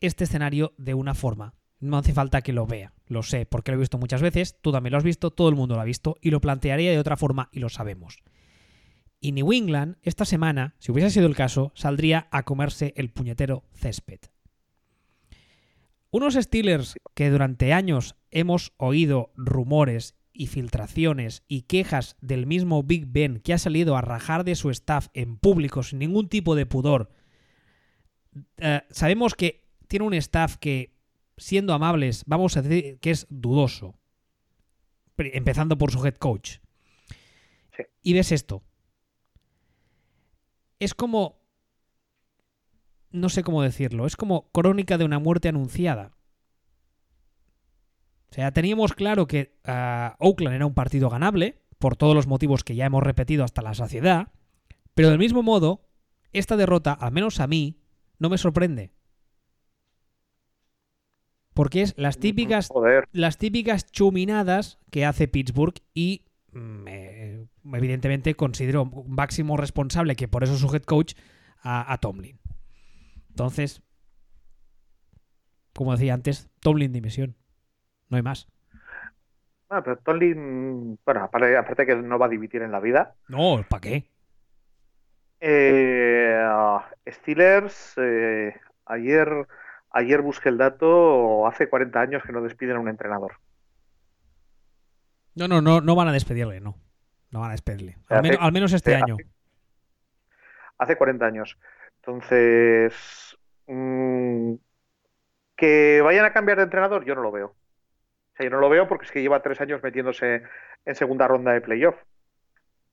[0.00, 1.52] este escenario de una forma.
[1.80, 4.72] No hace falta que lo vea, lo sé, porque lo he visto muchas veces, tú
[4.72, 7.16] también lo has visto, todo el mundo lo ha visto, y lo plantearía de otra
[7.16, 8.18] forma y lo sabemos.
[9.20, 13.64] Y New England, esta semana, si hubiese sido el caso, saldría a comerse el puñetero
[13.72, 14.18] césped.
[16.10, 23.06] Unos Steelers que durante años hemos oído rumores y filtraciones y quejas del mismo Big
[23.06, 26.66] Ben que ha salido a rajar de su staff en público sin ningún tipo de
[26.66, 27.12] pudor.
[28.58, 30.96] Eh, sabemos que tiene un staff que,
[31.36, 33.98] siendo amables, vamos a decir que es dudoso.
[35.16, 36.58] Empezando por su head coach.
[38.02, 38.62] Y ves esto.
[40.78, 41.42] Es como
[43.12, 46.12] no sé cómo decirlo, es como crónica de una muerte anunciada.
[48.30, 52.64] O sea, teníamos claro que ah, Oakland era un partido ganable, por todos los motivos
[52.64, 54.32] que ya hemos repetido hasta la saciedad,
[54.94, 55.88] pero del mismo modo,
[56.32, 57.82] esta derrota, al menos a mí,
[58.18, 58.92] no me sorprende.
[61.54, 62.70] Porque es las típicas,
[63.12, 70.44] las típicas chuminadas que hace Pittsburgh y mm, eh, evidentemente considero máximo responsable, que por
[70.44, 71.14] eso es su head coach,
[71.64, 72.40] a Tomlin.
[73.28, 73.82] Entonces,
[75.72, 77.36] como decía antes, Tomlin dimisión.
[78.08, 78.48] No hay más.
[79.70, 83.14] Ah, pero Tomlin, bueno, aparte, que no va a dimitir en la vida.
[83.28, 84.04] No, ¿para qué?
[85.40, 86.38] Eh,
[87.08, 89.46] Steelers, eh, ayer,
[89.92, 93.38] ayer busqué el dato, hace 40 años que no despiden a un entrenador.
[95.34, 96.76] No, no, no, no van a despedirle, no.
[97.30, 97.96] No van a despedirle.
[98.08, 99.16] Al, menos, este año.
[100.76, 101.58] hace 40 años.
[101.96, 104.54] Entonces, mm,
[105.56, 107.46] que vayan a cambiar de entrenador, yo no lo veo.
[107.46, 110.42] O sea, yo no lo veo porque es que lleva tres años metiéndose
[110.84, 111.96] en segunda ronda de playoff.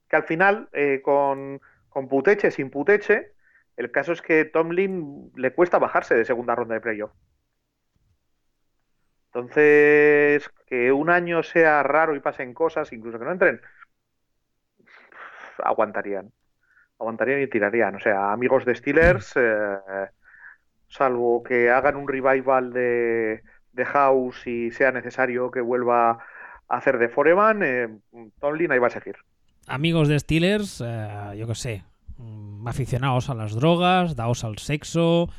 [0.07, 1.59] Que al final, eh, con,
[1.89, 3.33] con Puteche, sin Puteche,
[3.79, 7.11] el caso es que Tomlin le cuesta bajarse de segunda ronda de playoff.
[9.27, 13.61] Entonces, que un año sea raro y pasen cosas, incluso que no entren,
[15.63, 16.31] aguantarían
[16.99, 17.95] aguantarían y tirarían.
[17.95, 19.77] O sea, amigos de Steelers, eh,
[20.87, 26.97] salvo que hagan un revival de, de, House y sea necesario que vuelva a hacer
[26.97, 27.87] de Foreman, eh,
[28.39, 29.15] Tomlin ahí va a seguir.
[29.67, 31.83] Amigos de Steelers, eh, yo qué sé,
[32.65, 35.29] aficionados a las drogas, daos al sexo,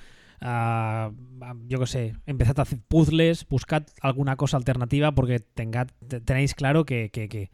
[0.40, 7.10] yo qué sé, empezad a hacer puzzles, buscad alguna cosa alternativa porque tenéis claro que,
[7.10, 7.50] que,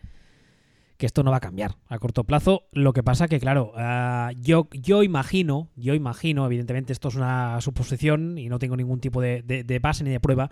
[0.98, 2.68] esto no va a cambiar a corto plazo.
[2.72, 7.61] Lo que pasa que, claro, ah, yo, yo imagino, yo imagino, evidentemente esto es una
[7.61, 10.50] suposición y no tengo ningún tipo de, base ni de prueba,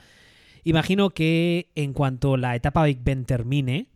[0.65, 3.89] imagino que en cuanto la etapa Big Ben termine,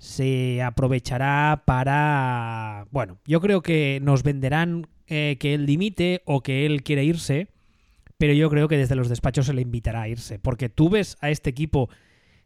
[0.00, 2.86] se aprovechará para...
[2.90, 7.48] Bueno, yo creo que nos venderán eh, que él limite o que él quiere irse,
[8.16, 11.18] pero yo creo que desde los despachos se le invitará a irse, porque tú ves
[11.20, 11.90] a este equipo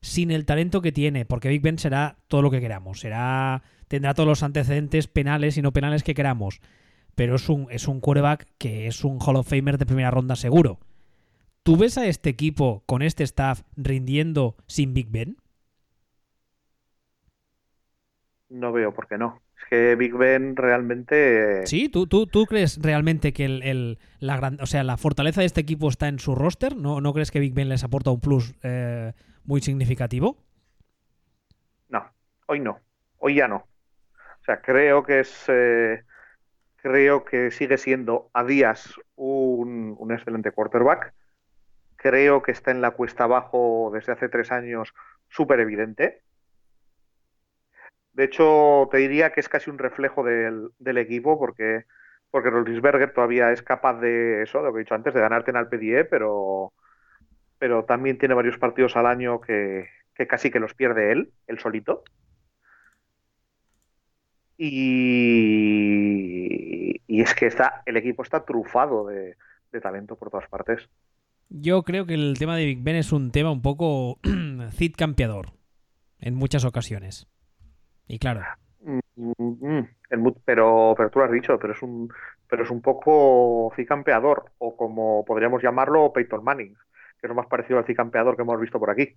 [0.00, 4.14] sin el talento que tiene, porque Big Ben será todo lo que queramos, será tendrá
[4.14, 6.60] todos los antecedentes penales y no penales que queramos,
[7.14, 10.34] pero es un es un quarterback que es un Hall of Famer de primera ronda
[10.34, 10.80] seguro.
[11.62, 15.36] ¿Tú ves a este equipo con este staff rindiendo sin Big Ben?
[18.54, 19.42] No veo por qué no.
[19.58, 21.66] Es que Big Ben realmente.
[21.66, 25.46] Sí, ¿tú, tú, tú crees realmente que el, la, gran, o sea, la fortaleza de
[25.46, 26.76] este equipo está en su roster?
[26.76, 29.12] ¿No, no crees que Big Ben les aporta un plus eh,
[29.44, 30.38] muy significativo?
[31.88, 32.08] No,
[32.46, 32.78] hoy no,
[33.18, 33.56] hoy ya no.
[33.56, 36.04] O sea, creo que es, eh,
[36.76, 41.12] creo que sigue siendo a días un, un excelente quarterback.
[41.96, 44.94] Creo que está en la cuesta abajo desde hace tres años
[45.28, 46.22] súper evidente.
[48.14, 51.84] De hecho, te diría que es casi un reflejo del, equipo porque,
[52.30, 55.50] porque Rollinsberger todavía es capaz de eso, de lo que he dicho antes, de ganarte
[55.50, 56.72] en el PDE, pero,
[57.58, 59.88] pero también tiene varios partidos al año que,
[60.28, 62.04] casi que los pierde él, él solito.
[64.56, 65.74] Y,
[67.08, 69.36] y es que está, el equipo está trufado de,
[69.82, 70.88] talento por todas partes.
[71.48, 74.20] Yo creo que el tema de Big Ben es un tema un poco
[74.70, 75.46] Cid campeador
[76.20, 77.26] en muchas ocasiones.
[78.06, 78.42] Y claro.
[78.82, 82.12] Mm, mm, pero, pero tú lo has dicho, pero es un,
[82.48, 86.74] pero es un poco cicampeador, o como podríamos llamarlo, Peyton Manning,
[87.20, 89.16] que es lo más parecido al cicampeador que hemos visto por aquí.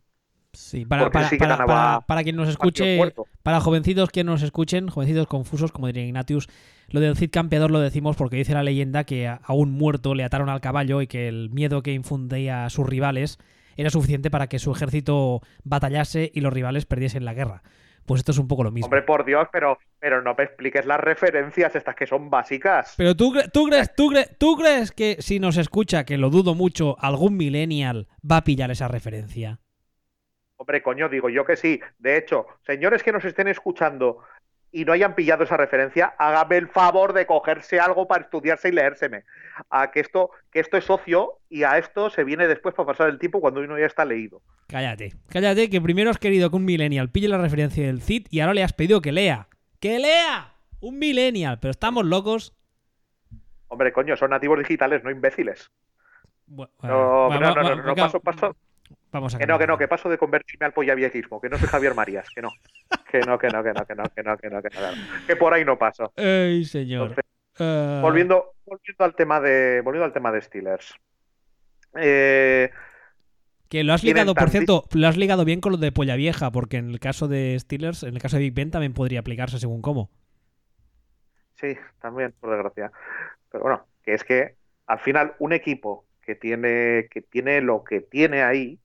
[0.54, 1.30] Sí, para, para,
[1.65, 6.47] para, para, quien nos escuche, para jovencitos que nos escuchen, jovencitos confusos, como diría Ignatius,
[6.89, 10.23] lo del Cid Campeador lo decimos porque dice la leyenda que a un muerto le
[10.23, 13.38] ataron al caballo y que el miedo que infundía a sus rivales
[13.76, 17.62] era suficiente para que su ejército batallase y los rivales perdiesen la guerra.
[18.08, 18.86] Pues esto es un poco lo mismo.
[18.86, 22.93] Hombre, por Dios, pero, pero no me expliques las referencias estas que son básicas.
[22.96, 26.96] Pero tú, tú, crees, tú, tú crees que si nos escucha, que lo dudo mucho,
[27.02, 29.60] algún millennial va a pillar esa referencia.
[30.56, 31.82] Hombre, coño, digo yo que sí.
[32.00, 34.20] De hecho, señores que nos estén escuchando
[34.71, 38.73] y no hayan pillado esa referencia, hágame el favor de cogerse algo para estudiarse y
[38.73, 39.23] leérseme.
[39.69, 43.10] A que esto, que esto es socio y a esto se viene después para pasar
[43.10, 44.41] el tiempo cuando uno ya está leído.
[44.67, 48.41] Cállate, cállate, que primero has querido que un millennial pille la referencia del CID y
[48.41, 49.47] ahora le has pedido que lea.
[49.80, 50.53] ¡Que lea!
[50.80, 52.53] Un millennial, pero estamos locos.
[53.69, 55.71] Hombre, coño, son nativos digitales, no imbéciles.
[56.47, 58.56] no, no, no, no, no, paso, paso,
[59.12, 61.67] Vamos a que no, que no, que paso de convertirme al pollaviejismo, que no soy
[61.67, 62.52] Javier Marías, que no.
[63.10, 65.26] Que no, que no, que no, que no, que no, que no, que no.
[65.26, 66.12] Que por ahí no paso.
[66.17, 67.15] Ay, señor.
[67.60, 68.00] Ah.
[68.02, 69.82] volviendo, volviendo al tema de.
[69.82, 70.93] Volviendo al tema de Steelers.
[71.96, 72.70] Eh,
[73.70, 76.52] que lo has ligado, por cierto, lo has ligado bien con lo de Polla Vieja,
[76.52, 79.60] porque en el caso de Steelers, en el caso de Big Ben también podría aplicarse
[79.60, 80.10] según cómo.
[81.56, 82.91] Sí, también, por desgracia.
[83.52, 88.02] Pero bueno, que es que al final un equipo que tiene, que tiene lo que
[88.02, 88.80] tiene ahí,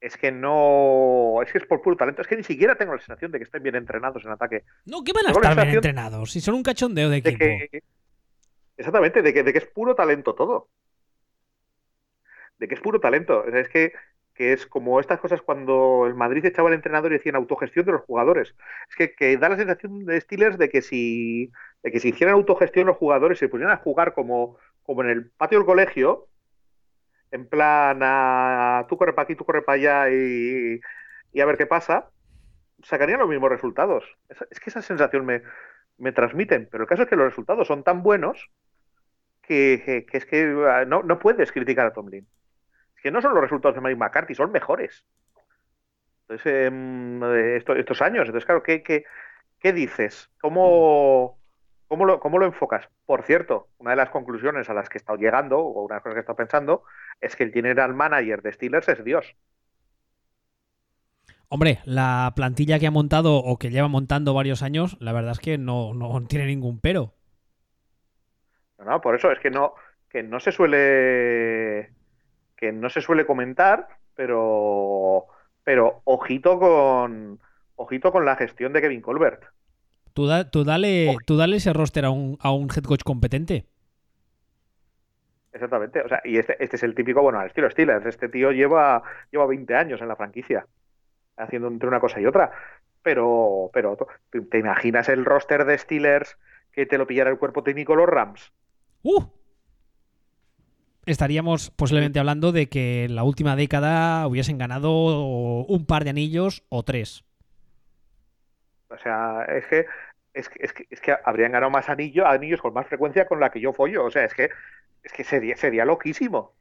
[0.00, 1.40] es que no.
[1.42, 2.22] Es que es por puro talento.
[2.22, 4.64] Es que ni siquiera tengo la sensación de que estén bien entrenados en ataque.
[4.86, 6.30] No, ¿qué van a estar bien entrenados?
[6.30, 7.44] Si son un cachondeo de equipo.
[8.76, 10.68] exactamente, de que, de que es puro talento todo.
[12.58, 13.44] De que es puro talento.
[13.44, 13.92] es que,
[14.34, 17.92] que, es como estas cosas cuando el Madrid echaba al entrenador y decían autogestión de
[17.92, 18.54] los jugadores.
[18.88, 21.52] Es que, que da la sensación de Steelers de que si.
[21.82, 25.10] de que si hicieran autogestión los jugadores y se pusieran a jugar como, como en
[25.10, 26.30] el patio del colegio
[27.30, 30.80] en plan a tú corre para aquí, tú corre para allá y,
[31.40, 32.10] a ver qué pasa,
[32.82, 34.04] sacarían los mismos resultados.
[34.28, 35.42] Es, que esa sensación me,
[35.98, 38.50] me, transmiten, pero el caso es que los resultados son tan buenos
[39.42, 42.26] que, es que ah, no, no, puedes criticar a Tomlin.
[42.96, 45.04] Es que no son los resultados de Mike McCarthy, son mejores.
[46.22, 47.22] Entonces, em,
[47.56, 49.04] estos años, entonces, claro, ¿qué, qué,
[49.58, 50.30] qué dices?
[50.40, 51.39] ¿Cómo,
[51.90, 52.88] ¿Cómo lo, ¿Cómo lo, enfocas?
[53.04, 55.96] Por cierto, una de las conclusiones a las que he estado llegando, o una de
[55.96, 56.84] las cosas que he estado pensando,
[57.20, 59.34] es que el general manager de Steelers es Dios.
[61.48, 65.40] Hombre, la plantilla que ha montado o que lleva montando varios años, la verdad es
[65.40, 67.12] que no, no tiene ningún pero.
[68.78, 69.74] No, por eso es que no,
[70.08, 71.92] que no se suele
[72.56, 75.26] que no se suele comentar, pero
[75.64, 77.40] pero ojito con
[77.74, 79.42] ojito con la gestión de Kevin Colbert.
[80.12, 83.66] Tú, dale, tú dale ese roster a un, a un head coach competente.
[85.52, 86.00] Exactamente.
[86.00, 88.06] O sea, y este, este es el típico, bueno, al estilo Steelers.
[88.06, 90.66] Este tío lleva, lleva 20 años en la franquicia,
[91.36, 92.50] haciendo entre una cosa y otra.
[93.02, 93.96] Pero, pero,
[94.50, 96.36] ¿te imaginas el roster de Steelers
[96.72, 98.52] que te lo pillara el cuerpo técnico los Rams?
[99.02, 99.24] ¡Uh!
[101.06, 106.62] Estaríamos posiblemente hablando de que en la última década hubiesen ganado un par de anillos
[106.68, 107.24] o tres.
[108.90, 109.86] O sea, es que,
[110.34, 113.60] es que, es que, habrían ganado más anillos, anillos con más frecuencia con la que
[113.60, 114.04] yo follo.
[114.04, 114.50] O sea, es que,
[115.02, 116.54] es que sería, sería loquísimo.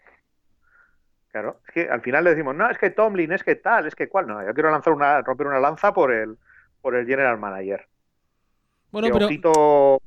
[1.32, 3.96] Claro, es que al final le decimos, no, es que Tomlin, es que tal, es
[3.96, 4.28] que cual.
[4.28, 6.38] No, yo quiero lanzar una, romper una lanza por el,
[6.82, 7.88] por el general manager.
[8.92, 10.02] Bueno, pero esto,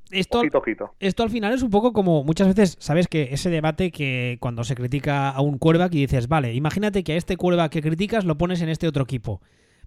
[0.99, 4.65] esto al final es un poco como muchas veces, sabes que ese debate que cuando
[4.65, 8.25] se critica a un quarterback y dices, vale, imagínate que a este quarterback que criticas
[8.25, 9.41] lo pones en este otro equipo.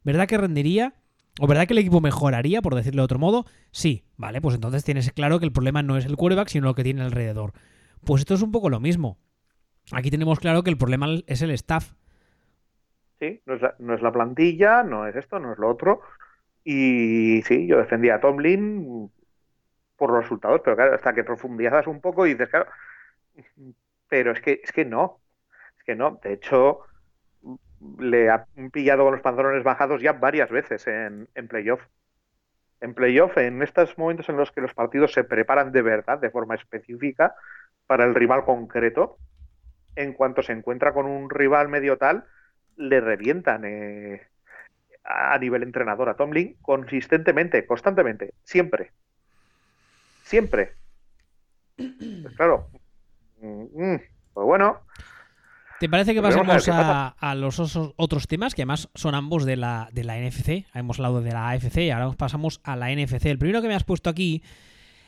[0.06, 0.94] ¿Verdad que rendiría?
[1.40, 3.46] ¿O verdad que el equipo mejoraría, por decirlo de otro modo?
[3.72, 6.76] Sí, vale, pues entonces tienes claro que el problema no es el quarterback, sino lo
[6.76, 7.52] que tiene alrededor.
[8.06, 9.18] Pues esto es un poco lo mismo.
[9.92, 11.92] Aquí tenemos claro que el problema es el staff.
[13.20, 13.56] Sí, no
[13.96, 16.02] es la, plantilla, no es esto, no es lo otro.
[16.64, 19.12] Y sí, yo defendía a Tomlin
[19.96, 22.68] por los resultados, pero claro, hasta que profundizas un poco y dices, claro,
[24.10, 25.22] pero es que, es que no,
[25.78, 26.20] es que no.
[26.24, 26.82] De hecho,
[28.00, 31.82] le ha pillado con los pantalones bajados ya varias veces en, en playoff.
[32.82, 36.30] En playoff, en estos momentos en los que los partidos se preparan de verdad, de
[36.30, 37.34] forma específica,
[37.88, 39.18] para el rival concreto,
[39.96, 42.26] en cuanto se encuentra con un rival medio tal,
[42.76, 44.28] le revientan eh,
[45.04, 48.92] a nivel entrenador a Tomlin consistentemente, constantemente, siempre.
[50.24, 50.74] Siempre.
[51.78, 52.68] Pues claro.
[53.42, 54.02] Mm, mm,
[54.34, 54.82] pues bueno,
[55.86, 57.60] ¿Te parece que pasemos a, los
[57.96, 60.66] otros temas, que además son ambos de la, de la NFC?
[60.74, 63.28] Hemos hablado de la AFC y ahora pasamos a la NFC.
[63.28, 64.42] El primero que me has puesto aquí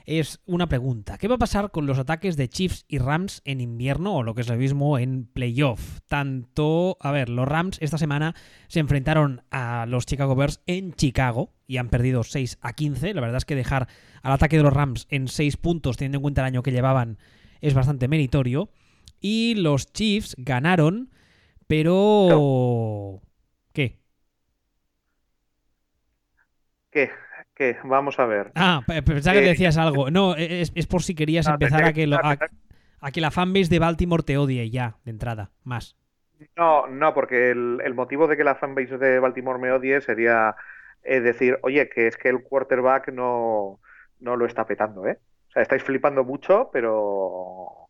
[0.06, 1.18] es una pregunta.
[1.18, 4.36] ¿Qué va a pasar con los ataques de Chiefs y Rams en invierno o lo
[4.36, 6.02] que es lo mismo en playoff?
[6.08, 8.36] Tanto, a ver, los Rams esta semana
[8.68, 13.16] se enfrentaron a los Chicago Bears en Chicago y han perdido 6 a 15.
[13.16, 13.88] La verdad es que dejar
[14.22, 17.18] al ataque de los Rams en 6 puntos, teniendo en cuenta el año que llevaban,
[17.62, 18.70] es bastante meritorio.
[19.20, 21.10] Y los Chiefs ganaron,
[21.68, 23.22] pero...
[23.74, 24.00] ¿Qué?
[27.58, 27.78] ¿Qué?
[27.84, 28.52] Vamos a ver.
[28.56, 30.12] Ah, pensaba que eh, decías algo.
[30.12, 32.08] No, es, por si querías empezar a, que
[33.02, 35.96] a, que la fanbase de Baltimore te odie ya, de entrada, más.
[36.56, 40.56] No, no, porque el, motivo de que la fanbase de Baltimore me odie sería
[41.04, 43.80] eh, decir, oye, que es que el quarterback no,
[44.20, 45.18] no lo está petando, ¿eh?
[45.50, 47.87] O sea, estáis flipando mucho, pero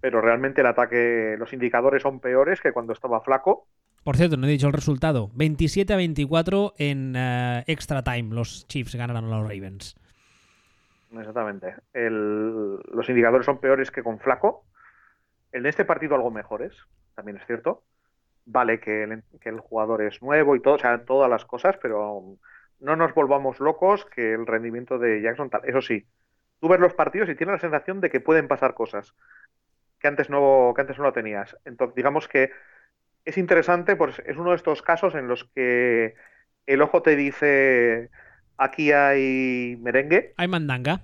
[0.00, 3.66] pero realmente el ataque, los indicadores son peores que cuando estaba flaco
[4.02, 5.30] por cierto, no he dicho el resultado.
[5.34, 8.34] 27 a 24 en eh, extra time.
[8.34, 9.96] Los Chiefs ganaron a los Ravens.
[11.12, 11.74] Exactamente.
[11.92, 14.64] los indicadores son peores que con Flaco.
[15.52, 16.72] En este partido algo mejores,
[17.14, 17.82] también es cierto.
[18.46, 22.36] Vale que el, jugador es nuevo y todo, o sea, todas las cosas, pero
[22.78, 25.62] no nos volvamos locos que el rendimiento de Jackson tal.
[25.64, 26.06] Eso sí,
[26.60, 29.14] tú ves los partidos y tienes la sensación de que pueden pasar cosas
[30.00, 31.56] que antes no, que antes no lo tenías.
[31.64, 32.50] Entonces, digamos que
[33.24, 36.14] es interesante, pues es uno de estos casos en los que
[36.66, 38.10] el ojo te dice
[38.56, 40.34] aquí hay merengue.
[40.36, 41.02] Hay mandanga.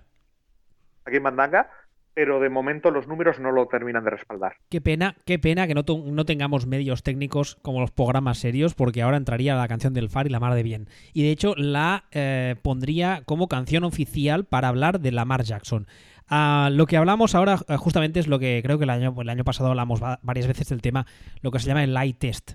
[1.05, 1.71] Aquí hay mandanga,
[2.17, 4.55] pero de momento los números no lo terminan de respaldar.
[4.71, 5.85] Qué pena, qué pena que no,
[6.25, 10.31] tengamos medios técnicos como los programas serios, porque ahora entraría la canción del FAR y
[10.31, 10.89] la Mar de Bien.
[11.13, 15.89] Y de hecho la eh, pondría como canción oficial para hablar de Lamar Jackson.
[16.27, 19.29] Ah, lo que hablamos ahora eh, justamente es lo que creo que el año, el
[19.29, 21.07] año pasado hablamos varias veces del tema,
[21.43, 22.53] lo que se llama el light test.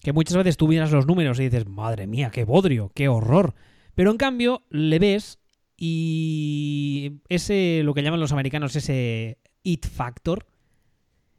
[0.00, 3.54] Que muchas veces tú miras los números y dices, madre mía, qué bodrio, qué horror.
[3.94, 5.38] Pero en cambio le ves
[5.80, 10.44] y ese, lo que llaman los americanos, ese it factor,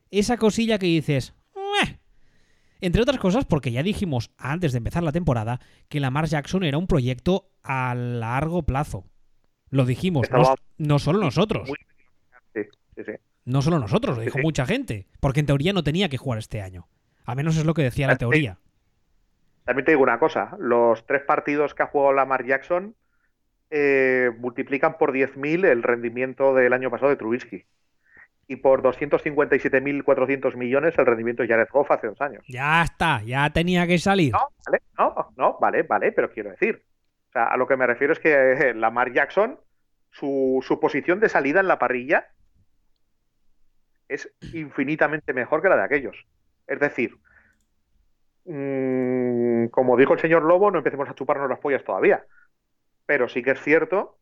[0.09, 1.35] esa cosilla que dices,
[2.81, 5.59] entre otras cosas, porque ya dijimos antes de empezar la temporada
[5.89, 9.03] que Lamar Jackson era un proyecto a largo plazo.
[9.69, 10.27] Lo dijimos,
[10.77, 11.69] no, solo nosotros.
[13.43, 15.07] No solo nosotros, lo dijo mucha gente.
[15.19, 16.87] Porque en teoría no tenía que jugar este año.
[17.25, 18.59] Al menos es lo que decía la teoría.
[19.65, 22.95] También te digo una cosa: los tres partidos que ha jugado Lamar Jackson
[23.72, 27.65] eh, multiplican por 10.000 el rendimiento del año pasado de Trubisky.
[28.47, 32.43] Y por 257.400 millones el rendimiento de Jared Goff hace dos años.
[32.47, 34.34] Ya está, ya tenía que salir.
[34.34, 36.84] No, vale, no, no, vale, vale, pero quiero decir,
[37.30, 39.59] o sea, a lo que me refiero es que eh, Lamar Jackson,
[40.09, 42.28] su, posición de salida en la parrilla
[44.07, 46.26] es infinitamente mejor que la de aquellos.
[46.65, 47.15] Es decir,
[48.45, 52.26] mm, como dijo el señor Lobo, no empecemos a chuparnos las pollas todavía.
[53.10, 54.20] Pero sí que es cierto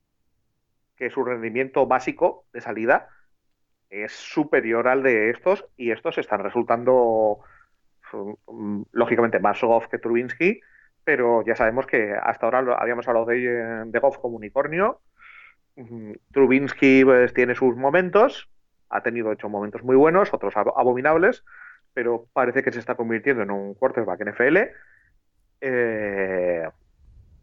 [0.96, 3.10] que su rendimiento básico de salida
[3.90, 7.40] es superior al de estos y estos están resultando
[8.48, 10.62] mm, lógicamente más off que Trubinsky
[11.04, 15.02] pero ya sabemos que hasta ahora habíamos hablado de, de Goff como unicornio.
[16.32, 18.50] Trubinsky pues, tiene sus momentos,
[18.90, 21.44] ha tenido hecho momentos muy buenos, otros abominables,
[21.94, 24.58] pero parece que se está convirtiendo en un quarterback NFL.
[25.60, 26.70] Eh,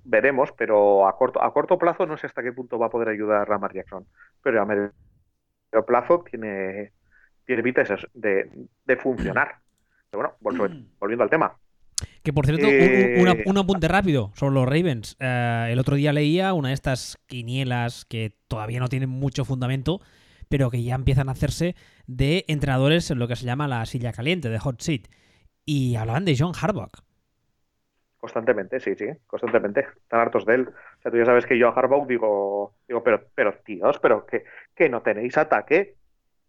[0.04, 3.08] veremos, pero a corto, a corto plazo no sé hasta qué punto va a poder
[3.08, 4.06] ayudar a Ramar Jackson,
[4.42, 4.92] pero a medio
[5.86, 6.92] plazo tiene,
[7.44, 7.62] tiene
[8.14, 8.50] de,
[8.84, 9.56] de funcionar.
[10.10, 10.68] Pero bueno,
[11.00, 11.56] volviendo al tema,
[12.22, 15.16] que por cierto, un, eh, apunte rápido sobre los Ravens.
[15.20, 20.00] Eh, el otro día leía una de estas quinielas que todavía no tienen mucho fundamento,
[20.48, 21.74] pero que ya empiezan a hacerse
[22.06, 25.02] de entrenadores en lo que se llama la silla caliente, de hot seat.
[25.64, 26.90] Y hablaban de John Harbaugh.
[28.24, 29.80] Constantemente, sí, sí, constantemente.
[29.80, 30.68] Están hartos de él.
[30.68, 34.24] O sea, tú ya sabes que yo a Harbaugh digo, digo pero, pero tíos, pero
[34.24, 34.44] que,
[34.74, 35.96] que no tenéis ataque.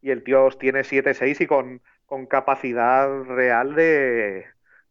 [0.01, 4.45] Y el tío tiene 7-6 y con, con capacidad real de,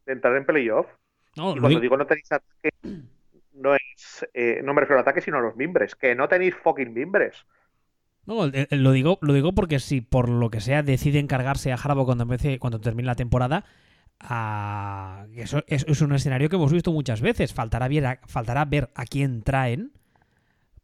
[0.05, 0.85] de entrar en playoff.
[1.35, 1.97] No, y cuando digo...
[1.97, 2.69] no tenéis ataque,
[3.53, 6.53] no es, eh, no me refiero al ataque, sino a los mimbres, que no tenéis
[6.53, 7.47] fucking mimbres.
[8.27, 12.05] No, lo digo, lo digo porque si por lo que sea decide encargarse a Harbaugh
[12.05, 13.65] cuando empiece, cuando termine la temporada,
[15.35, 17.53] eso es, un escenario que hemos visto muchas veces.
[17.53, 17.87] Faltará
[18.65, 19.91] ver a, quién traen.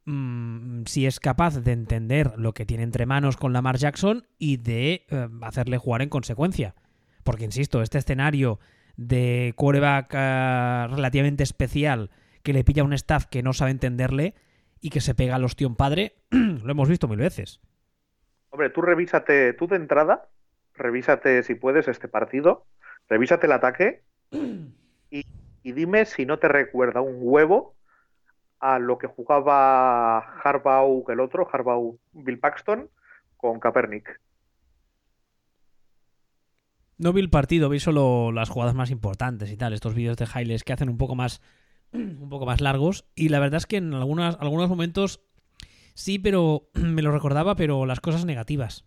[0.06, 4.58] Mm, si es capaz de entender lo que tiene entre manos con Lamar Jackson y
[4.58, 6.76] de eh, hacerle jugar en consecuencia.
[7.24, 8.60] Porque, insisto, este escenario
[8.98, 12.10] de quarterback eh, relativamente especial
[12.44, 14.34] que le pilla a un staff que no sabe entenderle
[14.80, 17.62] y que se pega al ostión padre, lo hemos visto mil veces.
[18.50, 20.30] Hombre, tú revísate, tú de entrada,
[20.76, 22.66] revísate si puedes este partido,
[23.12, 24.04] revísate el ataque
[25.12, 25.26] y,
[25.64, 27.76] dime si no te recuerda un huevo
[28.60, 32.90] a lo que jugaba Harbaugh, el otro, Harbaugh Bill Paxton,
[33.36, 34.20] con Kaepernick.
[36.98, 40.26] No vi el partido, vi solo las jugadas más importantes y tal, estos vídeos de
[40.26, 41.42] highlights que hacen un poco más
[41.92, 45.22] un poco más largos y la verdad es que en algunas, algunos momentos
[45.96, 48.86] sí, pero me lo recordaba, pero las cosas negativas.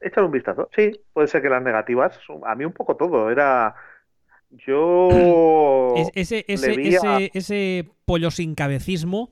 [0.00, 0.68] Échale un vistazo.
[0.74, 3.74] Sí, puede ser que las negativas, a mí un poco todo, era
[4.50, 9.30] yo ese, ese, ese, pollo sin cabecismo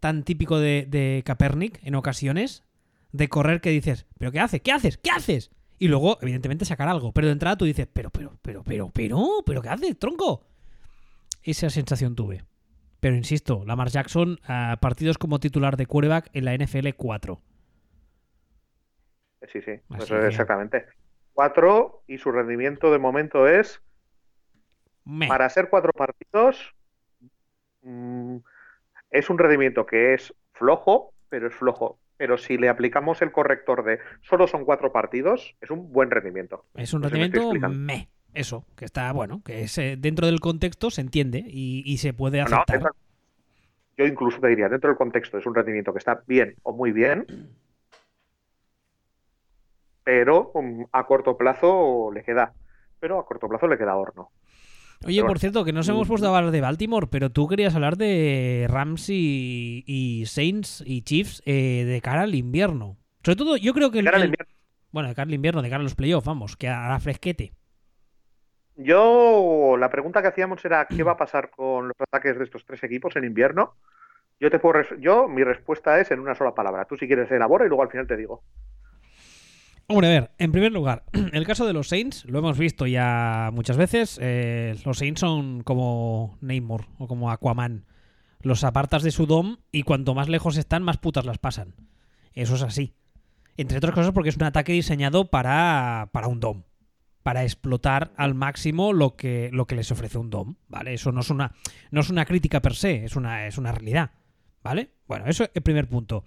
[0.00, 2.64] tan típico de, de Capernic en ocasiones,
[3.12, 4.60] de correr que dices, ¿pero qué haces?
[4.60, 4.96] ¿Qué haces?
[4.96, 5.50] ¿Qué haces?
[5.78, 7.12] Y luego, evidentemente, sacar algo.
[7.12, 10.44] Pero de entrada tú dices, pero, pero, pero, pero, pero, pero, ¿qué haces, tronco?
[11.42, 12.44] Esa sensación tuve.
[13.00, 17.40] Pero insisto, Lamar Jackson, a partidos como titular de quarterback en la NFL 4.
[19.48, 19.72] Sí, sí,
[20.26, 20.86] exactamente.
[21.34, 23.82] 4 y su rendimiento de momento es
[25.28, 26.74] para ser cuatro partidos,
[27.82, 28.36] mm,
[29.10, 31.98] es un rendimiento que es flojo, pero es flojo.
[32.16, 36.64] Pero si le aplicamos el corrector de solo son cuatro partidos, es un buen rendimiento.
[36.74, 38.08] Es un rendimiento me.
[38.32, 42.40] Eso, que está bueno, que es, eh, dentro del contexto se entiende y, se puede
[42.40, 42.80] aceptar.
[43.98, 46.92] yo incluso te diría, dentro del contexto es un rendimiento que está bien o muy
[46.92, 47.26] bien,
[50.04, 50.52] pero
[50.92, 52.52] a corto plazo le queda,
[53.00, 54.30] pero a corto plazo le queda horno.
[55.04, 57.96] Oye, por cierto, que nos hemos puesto a hablar de Baltimore, pero tú querías hablar
[57.96, 62.96] de Rams y, Saints y Chiefs eh, de cara al invierno.
[63.24, 63.98] Sobre todo, yo creo que...
[63.98, 64.54] De cara al invierno.
[64.92, 67.52] Bueno, de cara al invierno, de cara a los playoffs, vamos, que hará fresquete.
[68.76, 72.64] Yo, la pregunta que hacíamos era ¿qué va a pasar con los ataques de estos
[72.64, 73.74] tres equipos en invierno?
[74.40, 76.84] Yo te puedo yo mi respuesta es en una sola palabra.
[76.86, 78.42] Tú si quieres elabora y luego al final te digo.
[79.88, 83.50] Hombre, a ver, en primer lugar, el caso de los Saints, lo hemos visto ya
[83.52, 84.18] muchas veces.
[84.22, 87.84] Eh, los Saints son como Namor o como Aquaman.
[88.40, 91.74] Los apartas de su dom y cuanto más lejos están, más putas las pasan.
[92.32, 92.94] Eso es así.
[93.56, 96.62] Entre otras cosas porque es un ataque diseñado para, para un dom.
[97.22, 100.56] Para explotar al máximo lo que, lo que les ofrece un dom.
[100.68, 100.94] ¿Vale?
[100.94, 101.52] Eso no es una,
[101.90, 104.10] no es una crítica per se, es una, es una realidad.
[104.62, 104.90] ¿Vale?
[105.06, 106.24] Bueno, eso es el primer punto.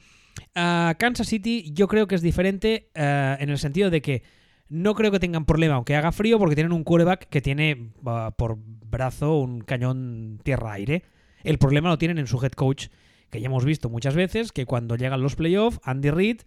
[0.53, 4.23] Kansas City yo creo que es diferente eh, en el sentido de que
[4.67, 7.91] no creo que tengan problema aunque haga frío porque tienen un quarterback que tiene
[8.38, 11.03] por brazo un cañón tierra-aire.
[11.43, 12.88] El problema lo tienen en su head coach,
[13.29, 16.41] que ya hemos visto muchas veces que cuando llegan los playoffs, Andy Reid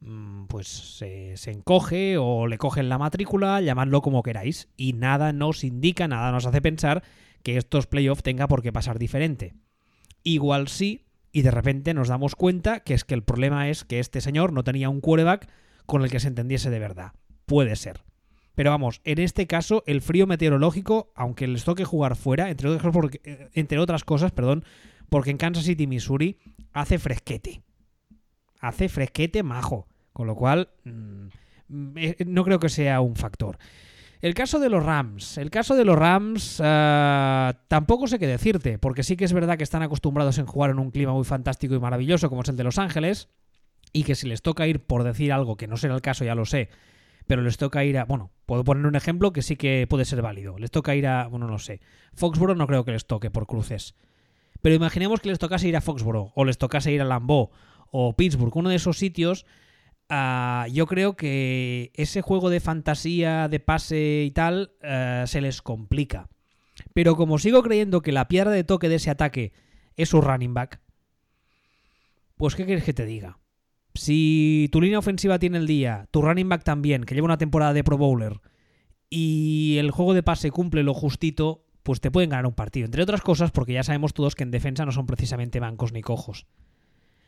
[0.00, 5.32] mm, pues se, se, encoge o le cogen la matrícula, llamadlo como queráis, y nada
[5.32, 7.02] nos indica, nada nos hace pensar
[7.42, 9.54] que estos playoffs tenga por qué pasar diferente.
[10.22, 13.98] Igual sí, y de repente nos damos cuenta que es que el problema es que
[13.98, 15.48] este señor no tenía un quarterback
[15.86, 17.12] con el que se entendiese de verdad.
[17.46, 18.02] Puede ser.
[18.54, 22.82] Pero vamos, en este caso, el frío meteorológico, aunque les toque jugar fuera, entre otras
[22.82, 24.64] cosas, porque, eh, otras cosas perdón,
[25.08, 26.38] porque en Kansas City, Missouri,
[26.72, 27.62] hace fresquete.
[28.60, 29.88] Hace fresquete majo.
[30.12, 31.28] Con lo cual, mm,
[31.96, 33.58] eh, no creo que sea un factor.
[34.22, 35.36] El caso de los Rams.
[35.36, 39.58] El caso de los Rams uh, tampoco sé qué decirte, porque sí que es verdad
[39.58, 42.56] que están acostumbrados en jugar en un clima muy fantástico y maravilloso como es el
[42.56, 43.28] de Los Ángeles,
[43.92, 46.36] y que si les toca ir por decir algo que no será el caso, ya
[46.36, 46.68] lo sé,
[47.26, 48.04] pero les toca ir a...
[48.04, 50.56] Bueno, puedo poner un ejemplo que sí que puede ser válido.
[50.56, 51.26] Les toca ir a...
[51.26, 51.80] Bueno, no sé.
[52.14, 53.96] Foxboro no creo que les toque por cruces.
[54.60, 57.50] Pero imaginemos que les tocase ir a Foxboro, o les tocase ir a Lambeau,
[57.90, 59.46] o Pittsburgh, uno de esos sitios
[60.14, 65.62] Ah, yo creo que ese juego de fantasía, de pase y tal, eh, se les
[65.62, 66.28] complica.
[66.92, 69.54] Pero como sigo creyendo que la piedra de toque de ese ataque
[69.96, 70.82] es su running back,
[72.36, 73.38] pues ¿qué quieres que te diga?
[73.94, 77.72] Si tu línea ofensiva tiene el día, tu running back también, que lleva una temporada
[77.72, 78.42] de Pro Bowler,
[79.08, 82.84] y el juego de pase cumple lo justito, pues te pueden ganar un partido.
[82.84, 86.02] Entre otras cosas, porque ya sabemos todos que en defensa no son precisamente bancos ni
[86.02, 86.46] cojos.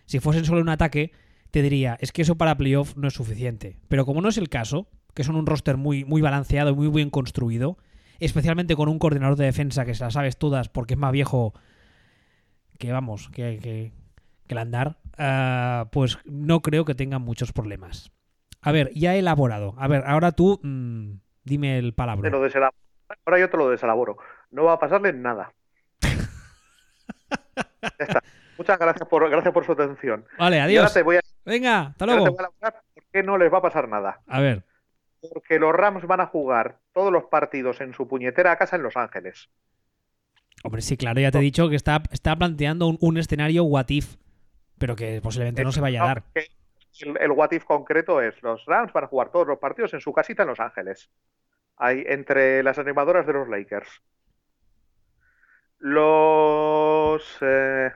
[0.04, 1.12] Si fuesen solo un ataque,
[1.54, 3.76] te diría, es que eso para playoff no es suficiente.
[3.86, 6.88] Pero como no es el caso, que son un roster muy, muy balanceado y muy
[6.88, 7.78] bien construido,
[8.18, 11.54] especialmente con un coordinador de defensa que se las sabes todas porque es más viejo
[12.76, 13.92] que, vamos, que, que,
[14.48, 18.10] el andar, ah, pues no creo que tengan muchos problemas.
[18.60, 19.74] A ver, ya he elaborado.
[19.78, 22.32] A ver, ahora tú mm, dime el palabra.
[22.32, 24.16] Ahora yo te lo deselaboro.
[24.50, 25.52] No va a pasarle nada.
[26.02, 26.10] ya
[28.00, 28.24] está.
[28.58, 30.26] Muchas gracias por, gracias por su atención.
[30.36, 30.92] Vale, adiós.
[31.44, 32.36] Venga, hasta luego.
[32.36, 32.52] por
[33.12, 34.20] qué no les va a pasar nada.
[34.26, 34.64] A ver.
[35.20, 38.96] Porque los Rams van a jugar todos los partidos en su puñetera casa en Los
[38.96, 39.48] Ángeles.
[40.62, 44.16] Hombre, sí, claro, ya te he dicho que está, está planteando un, escenario what if,
[44.78, 46.22] pero que posiblemente no se vaya a dar.
[46.34, 50.00] El, el, what if concreto es, los Rams van a jugar todos los partidos en
[50.00, 51.10] su casita en Los Ángeles.
[51.76, 54.02] Hay entre las animadoras de los Lakers.
[55.78, 57.90] Los, eh,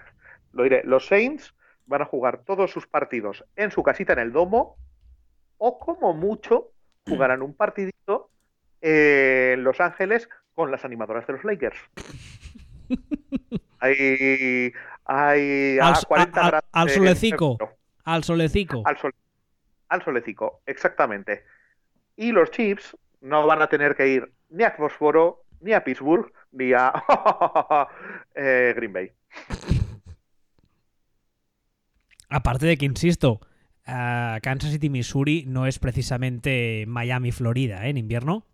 [0.52, 1.54] lo diré, los Saints
[1.88, 4.76] van a jugar todos sus partidos en su casita en el domo
[5.56, 6.70] o como mucho
[7.08, 8.30] jugarán un partidito
[8.80, 11.78] en Los Ángeles con las animadoras de los Lakers.
[13.80, 14.72] hay,
[15.04, 17.58] hay al, 40 al solecico.
[18.04, 18.82] Al solecico.
[18.84, 18.96] Al,
[19.88, 21.44] al solecico, exactamente.
[22.16, 26.32] Y los Chiefs no van a tener que ir ni a Fosforo, ni a Pittsburgh,
[26.52, 26.92] ni a
[28.34, 29.12] eh, Green Bay.
[32.28, 33.40] Aparte de que, insisto,
[33.84, 37.90] Kansas City, Missouri no es precisamente Miami, Florida, ¿eh?
[37.90, 38.44] En invierno.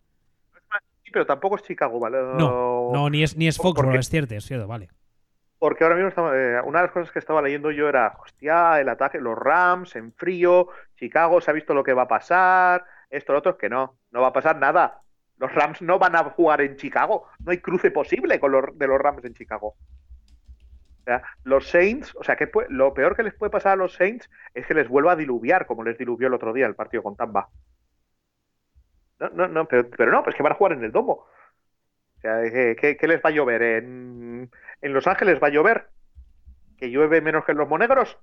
[1.03, 2.19] Sí, pero tampoco es Chicago, ¿vale?
[2.19, 4.89] No, no ni es, ni es Foxborough, es cierto, es cierto, vale.
[5.59, 8.89] Porque ahora mismo eh, una de las cosas que estaba leyendo yo era, hostia, el
[8.89, 13.33] ataque, los Rams en frío, Chicago se ha visto lo que va a pasar, esto,
[13.33, 15.01] lo otro, es que no, no va a pasar nada.
[15.39, 18.87] Los Rams no van a jugar en Chicago, no hay cruce posible con los, de
[18.87, 19.75] los Rams en Chicago.
[21.05, 22.35] O sea, los Saints, o sea,
[22.71, 25.67] lo peor que les puede pasar a los Saints es que les vuelva a diluviar,
[25.67, 27.51] como les diluvió el otro día el partido con Tampa.
[29.19, 31.13] No, no, no, pero, no, pues que van a jugar en el domo.
[32.17, 33.63] O sea, ¿qué, les va a llover?
[33.63, 34.51] ¿En,
[34.81, 35.91] Los Ángeles va a llover?
[36.79, 38.19] ¿Que llueve menos que en los Monegros?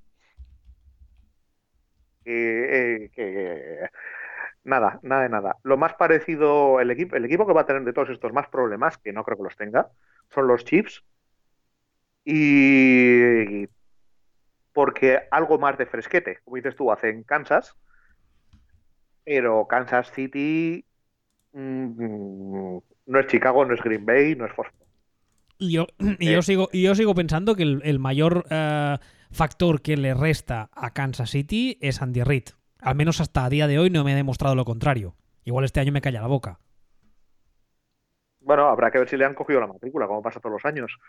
[2.25, 3.89] Eh, que,
[4.63, 5.57] nada, nada de nada.
[5.61, 8.47] Lo más parecido, el equipo, el equipo que va a tener de todos estos más
[8.49, 9.89] problemas, que no creo que los tenga,
[10.29, 11.03] son los Chiefs
[12.23, 13.67] y
[14.73, 17.75] porque algo más de fresquete, como dices tú, hacen Kansas,
[19.23, 20.85] pero Kansas City
[21.53, 24.85] mm, no es Chicago, no es Green Bay, no es Fosforo.
[25.57, 25.87] Y yo,
[26.19, 26.43] y yo, eh.
[26.43, 28.97] sigo, y yo sigo pensando que el, mayor eh,
[29.31, 32.49] factor que le resta a Kansas City es Andy Reid.
[32.79, 35.15] Al menos hasta a día de hoy no me ha demostrado lo contrario.
[35.43, 36.59] Igual este año me calla la boca.
[38.51, 40.99] Bueno, habrá que ver si le han cogido la matrícula, como pasa todos los años.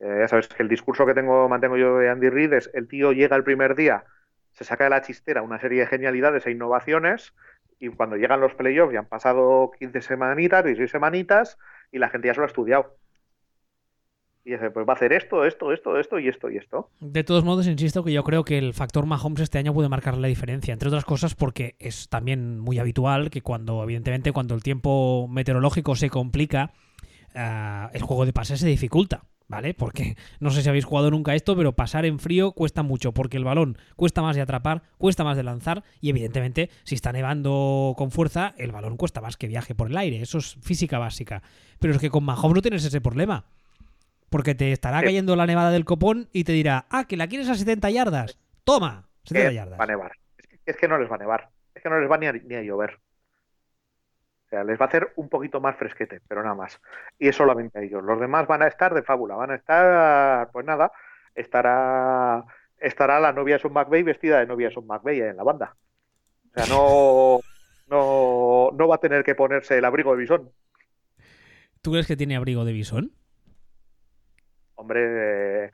[0.00, 2.88] Eh, ya sabes que el discurso que tengo, mantengo yo de Andy Reid es el
[2.88, 4.04] tío llega el primer día,
[4.52, 7.32] se saca de la chistera una serie de genialidades e innovaciones
[7.78, 11.56] y cuando llegan los playoffs ya han pasado 15 semanitas, 16 semanitas
[11.90, 12.94] y la gente ya se lo ha estudiado.
[14.44, 16.90] Y dice, pues va a hacer esto, esto, esto, esto y esto y esto.
[17.00, 20.18] De todos modos, insisto que yo creo que el factor Mahomes este año puede marcar
[20.18, 24.62] la diferencia, entre otras cosas porque es también muy habitual que cuando, evidentemente, cuando el
[24.62, 26.72] tiempo meteorológico se complica,
[27.34, 29.24] eh, el juego de pases se dificulta.
[29.50, 29.74] ¿vale?
[29.74, 33.36] Porque no sé si habéis jugado nunca esto, pero pasar en frío cuesta mucho, porque
[33.36, 37.94] el balón cuesta más de atrapar, cuesta más de lanzar, y evidentemente, si está nevando
[37.98, 40.22] con fuerza, el balón cuesta más que viaje por el aire.
[40.22, 41.42] Eso es física básica.
[41.80, 43.44] Pero es que con Mahomes no tienes ese problema.
[44.30, 47.48] Porque te estará cayendo la nevada del copón y te dirá, ah, que la quieres
[47.48, 48.38] a 70 yardas.
[48.62, 49.80] Toma, 70 yardas.
[49.80, 50.12] Va a nevar.
[50.64, 51.48] Es que, no les va a nevar.
[51.74, 53.00] Es que no les va ni a llover.
[54.50, 56.80] O sea, les va a hacer un poquito más fresquete, pero nada más.
[57.20, 58.02] Y es solamente a ellos.
[58.02, 60.90] Los demás van a estar de fábula, van a estar, pues nada,
[61.36, 62.44] estará
[62.80, 65.76] estará la novia de Son McVeigh vestida de novia de Son McVeigh en la banda.
[66.50, 67.40] O sea, no,
[67.88, 70.50] no, no va a tener que ponerse el abrigo de bisón.
[71.80, 73.12] ¿Tú crees que tiene abrigo de bisón?
[74.74, 75.70] Hombre,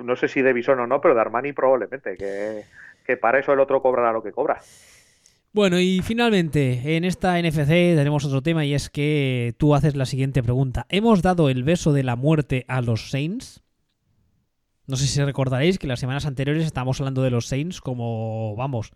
[0.00, 2.64] no sé si de bisón o no, pero de Armani probablemente, que,
[3.06, 4.60] que para eso el otro cobrará lo que cobra.
[5.52, 10.06] Bueno, y finalmente, en esta NFC tenemos otro tema y es que tú haces la
[10.06, 10.86] siguiente pregunta.
[10.88, 13.64] ¿Hemos dado el beso de la muerte a los Saints?
[14.86, 18.92] No sé si recordaréis que las semanas anteriores estábamos hablando de los Saints como, vamos,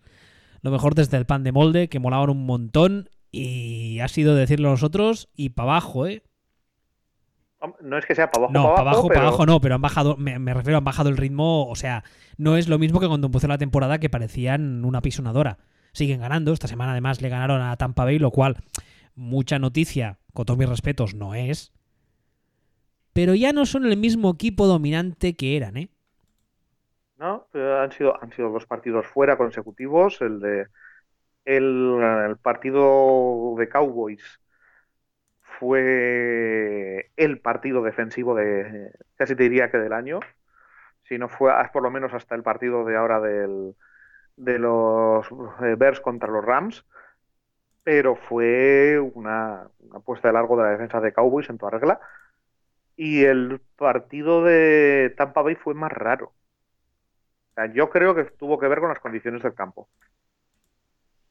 [0.61, 4.69] lo mejor desde el pan de molde, que molaban un montón y ha sido decirlo
[4.69, 6.23] nosotros y para abajo, ¿eh?
[7.81, 8.53] No es que sea para abajo.
[8.53, 11.17] No, para abajo, para abajo no, pero han bajado, me, me, refiero, han bajado el
[11.17, 12.05] ritmo, o sea,
[12.37, 15.57] no es lo mismo que cuando empezó la temporada que parecían una pisonadora
[15.95, 16.53] siguen ganando.
[16.53, 18.57] Esta semana además le ganaron a Tampa Bay, lo cual
[19.15, 21.73] mucha noticia, con todos mis respetos, no es.
[23.13, 25.89] Pero ya no son el mismo equipo dominante que eran, ¿eh?
[27.17, 30.19] No, han sido, han sido dos partidos fuera consecutivos.
[30.21, 30.67] El de
[31.45, 34.41] el, partido de Cowboys
[35.41, 40.19] fue el partido defensivo de casi te diría que del año.
[41.03, 43.75] Si no fue por lo menos hasta el partido de ahora del,
[44.37, 45.25] de los
[45.61, 46.85] eh, Bears contra los Rams,
[47.83, 51.99] pero fue una, apuesta de largo de la defensa de Cowboys en toda regla.
[52.97, 56.33] Y el partido de Tampa Bay fue más raro.
[57.73, 59.89] yo creo que tuvo que ver con las condiciones del campo.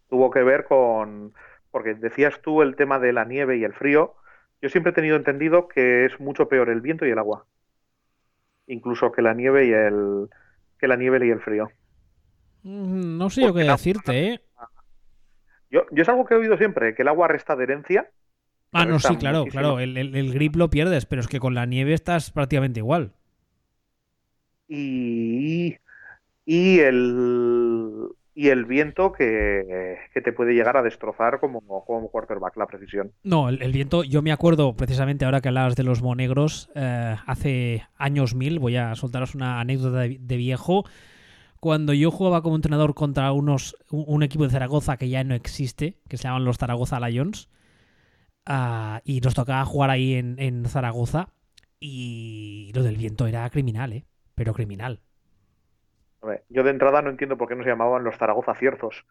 [0.08, 1.34] Tuvo que ver con.
[1.70, 4.14] Porque decías tú el tema de la nieve y el frío.
[4.62, 7.46] Yo siempre he tenido entendido que es mucho peor el viento y el agua.
[8.66, 10.28] Incluso que la nieve y el.
[10.78, 11.70] que la nieve y el frío.
[12.64, 14.40] Mm, no sé yo qué decirte, ¿eh?
[15.70, 18.10] Yo, yo es algo que he oído siempre, que el agua resta adherencia.
[18.72, 19.78] Ah, no, sí, claro, claro.
[19.78, 23.12] El, el, grip lo pierdes, pero es que con la nieve estás prácticamente igual.
[24.68, 25.76] Y,
[26.44, 32.66] y el y el viento que, te puede llegar a destrozar como, como quarterback, la
[32.66, 33.12] precisión.
[33.22, 37.84] No, el, viento, yo me acuerdo precisamente ahora que hablabas de los monegros, eh, hace
[37.96, 40.84] años mil, voy a soltaros una anécdota de, viejo,
[41.64, 45.98] cuando yo jugaba como entrenador contra unos, un, equipo de Zaragoza que ya no existe,
[46.10, 47.48] que se llaman los Zaragoza Lions,
[48.44, 51.30] ah, y nos tocaba jugar ahí en, en Zaragoza,
[51.80, 54.04] y lo del viento era criminal, ¿eh?
[54.34, 55.00] Pero criminal
[56.48, 59.04] yo de entrada no entiendo por qué no se llamaban los Zaragoza Ciertos.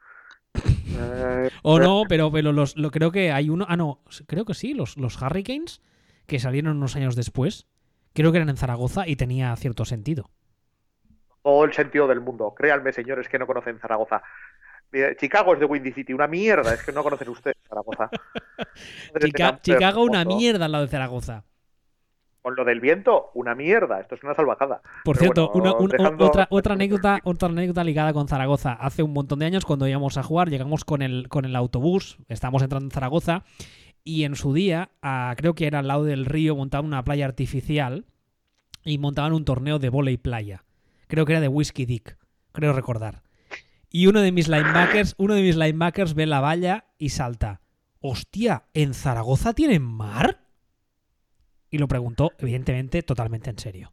[0.96, 3.66] Eh, o no, pero, pero los, lo, creo que hay uno.
[3.68, 5.82] Ah, no, creo que sí, los, los Hurricanes,
[6.28, 7.66] que salieron unos años después.
[8.14, 10.30] Creo que eran en Zaragoza y tenía cierto sentido.
[11.44, 12.54] Todo el sentido del mundo.
[12.56, 14.24] Créanme, señores, que no conocen Zaragoza.
[15.18, 18.10] Chicago es de Windy City, una mierda, es que no conocen ustedes Zaragoza.
[19.62, 21.44] Chicago, una mierda al lado de Zaragoza
[22.44, 24.02] con lo del viento, una mierda.
[24.02, 24.82] Esto es una salvajada.
[25.06, 28.74] Por cierto, otra, otra, anécdota, otra anécdota ligada con Zaragoza.
[28.74, 32.18] Hace un montón de años, cuando íbamos a jugar, llegamos con el, con el autobús,
[32.28, 33.46] estábamos entrando en Zaragoza,
[34.04, 34.90] y en su día,
[35.38, 38.06] creo que era al lado del río, montaban una playa artificial
[38.84, 40.66] y montaban un torneo de volei playa.
[41.08, 42.18] Creo que era de Whiskey Dick,
[42.52, 43.24] creo recordar.
[43.90, 47.62] Y uno de mis linebackers, uno de mis linebackers ve la valla y salta.
[48.00, 50.44] Hostia, ¿en Zaragoza tienen mar?
[51.74, 53.92] y lo preguntó, evidentemente, totalmente en serio.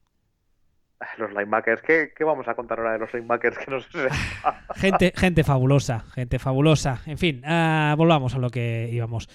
[1.17, 3.71] Los linebackers, ¿qué, vamos a contar ahora de los linebackers que
[4.77, 7.01] gente, gente fabulosa, gente fabulosa.
[7.07, 9.31] En fin, ah, volvamos a lo que íbamos.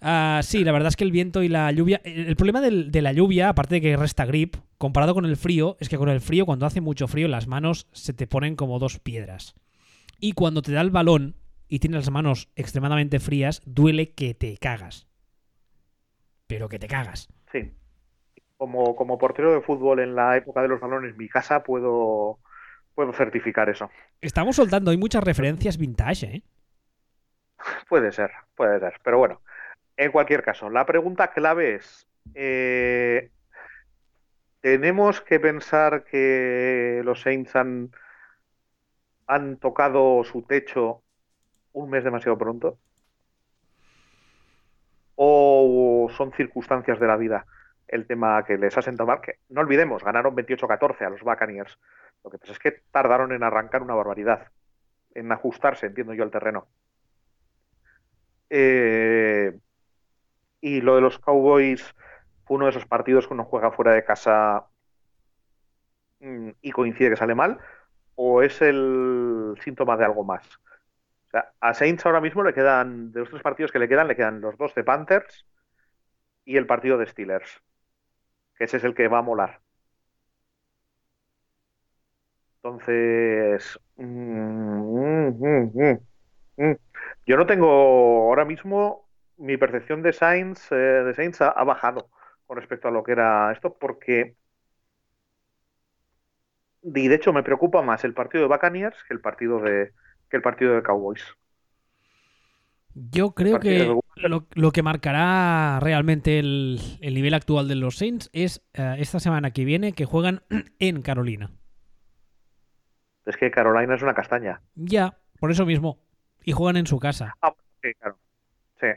[0.00, 2.00] Ah, sí, la verdad es que el viento y la lluvia.
[2.04, 5.88] El problema de la lluvia, aparte de que resta grip, comparado con el frío, es
[5.88, 8.98] que con el frío, cuando hace mucho frío, las manos se te ponen como dos
[8.98, 9.54] piedras.
[10.18, 11.36] Y cuando te da el balón
[11.68, 15.06] y tienes las manos extremadamente frías, duele que te cagas.
[16.46, 17.28] Pero que te cagas.
[17.52, 17.70] Sí
[18.60, 22.40] como, como portero de fútbol en la época de los balones, mi casa, puedo,
[22.94, 23.90] puedo certificar eso.
[24.20, 26.42] Estamos soltando, hay muchas referencias vintage, ¿eh?
[27.88, 29.00] Puede ser, puede ser.
[29.02, 29.40] Pero bueno,
[30.00, 33.30] en cualquier caso, la pregunta clave es, eh,
[34.62, 37.90] ¿tenemos que pensar que los Saints han,
[39.60, 41.02] tocado su techo
[41.74, 42.78] un mes demasiado pronto?
[45.16, 47.44] ¿O son circunstancias de la vida?
[47.86, 51.76] el tema que les ha sentado mal, que no olvidemos, ganaron 28-14 a los Buccaneers.
[52.22, 54.46] Lo que pasa es que tardaron en arrancar una barbaridad,
[55.12, 56.68] en ajustarse, entiendo yo, al terreno.
[58.48, 59.58] Eh,
[60.60, 61.94] y lo de los Cowboys
[62.44, 64.66] fue uno de esos partidos que uno juega fuera de casa
[66.20, 67.58] mm, y coincide que sale mal,
[68.14, 70.46] o es el síntoma de algo más.
[71.28, 74.08] O sea, a Saints ahora mismo le quedan, de los tres partidos que le quedan,
[74.08, 75.46] le quedan los dos de Panthers
[76.44, 77.62] y el partido de Steelers
[78.60, 79.60] que ese es el que va a molar.
[82.62, 85.28] Entonces, mm,
[86.56, 86.76] mm,
[87.26, 87.66] yo no tengo
[88.28, 89.08] ahora mismo
[89.40, 92.10] mi percepción de Saints, eh, de Saints ha, bajado
[92.46, 94.36] con respecto a lo que era esto, porque
[96.82, 99.92] y de hecho me preocupa más el partido de Buccaneers que el partido de
[100.28, 101.24] que el partido de Cowboys.
[102.94, 108.96] Yo creo que lo, que marcará realmente el, nivel actual de los Saints es eh,
[108.98, 110.42] esta semana que viene que juegan
[110.78, 111.50] en Carolina.
[113.26, 114.60] Es que Carolina es una castaña.
[114.74, 115.98] Ya, por eso mismo.
[116.42, 117.36] Y juegan en su casa.
[117.42, 118.18] Ah, sí, claro.
[118.80, 118.88] Sí.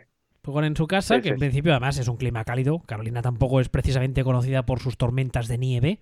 [0.45, 2.79] Juegan en su casa, que en principio además es un clima cálido.
[2.79, 5.99] Carolina tampoco es precisamente conocida por sus tormentas de nieve.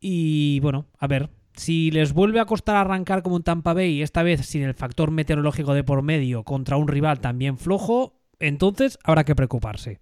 [0.00, 4.24] Y bueno, a ver, si les vuelve a costar arrancar como un Tampa Bay, esta
[4.24, 9.24] vez sin el factor meteorológico de por medio contra un rival también flojo, entonces habrá
[9.24, 10.00] que preocuparse.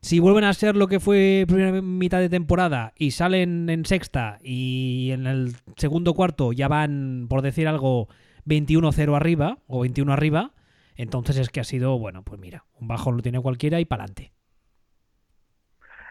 [0.00, 4.38] Si vuelven a ser lo que fue primera mitad de temporada y salen en sexta
[4.42, 8.08] y en el segundo cuarto ya van, por decir algo,
[8.46, 10.52] 21-0 arriba o 21 arriba,
[10.96, 14.04] entonces es que ha sido, bueno, pues mira, un bajo lo tiene cualquiera y para
[14.04, 14.32] adelante.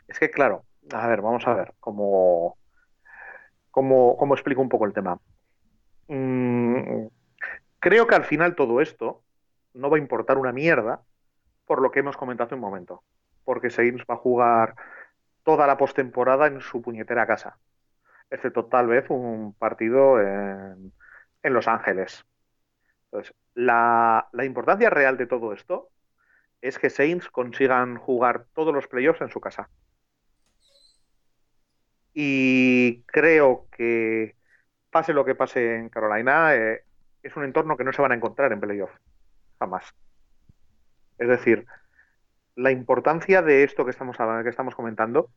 [0.07, 2.57] Es que claro, a ver, vamos a ver, como
[3.73, 5.19] ¿Cómo, explico un poco el tema?
[6.07, 7.07] Mm,
[7.79, 9.23] creo que al final todo esto
[9.73, 11.01] no va a importar una mierda
[11.65, 13.01] por lo que hemos comentado hace un momento.
[13.43, 14.75] Porque Saints va a jugar
[15.43, 17.57] toda la postemporada en su puñetera casa.
[18.29, 20.93] Excepto tal vez un partido en,
[21.41, 22.23] Los Ángeles.
[23.05, 25.89] Entonces, la, importancia real de todo esto
[26.61, 29.69] es que Saints consigan jugar todos los playoffs en su casa.
[32.13, 34.35] Y creo que
[34.91, 36.83] pase lo que pase en Carolina, eh,
[37.21, 38.91] es un entorno que no se van a encontrar en playoff.
[39.59, 39.93] Jamás.
[41.17, 41.65] Es decir,
[42.55, 45.29] la importancia de esto que estamos, que estamos comentando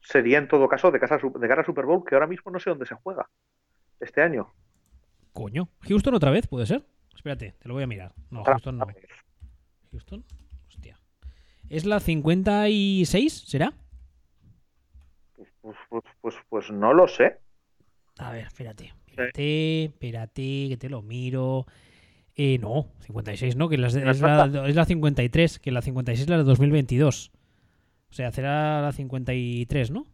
[0.00, 2.58] sería en todo caso de, casa, de cara a Super Bowl, que ahora mismo no
[2.58, 3.28] sé dónde se juega
[4.00, 4.52] este año.
[5.32, 6.86] Coño, Houston otra vez, ¿puede ser?
[7.26, 8.12] Espérate, te lo voy a mirar.
[8.30, 8.86] No, Houston no.
[9.90, 10.24] Houston,
[10.68, 10.96] hostia.
[11.68, 13.72] ¿Es la 56, será?
[15.34, 17.40] Pues, pues, pues, pues, pues no lo sé.
[18.18, 18.94] A ver, espérate.
[19.08, 21.66] Espérate, espérate, que te lo miro.
[22.36, 23.80] Eh, no, 56 no, que es,
[24.20, 27.32] la, es la 53, que la 56 es la de 2022.
[28.08, 30.06] O sea, será la 53, ¿no?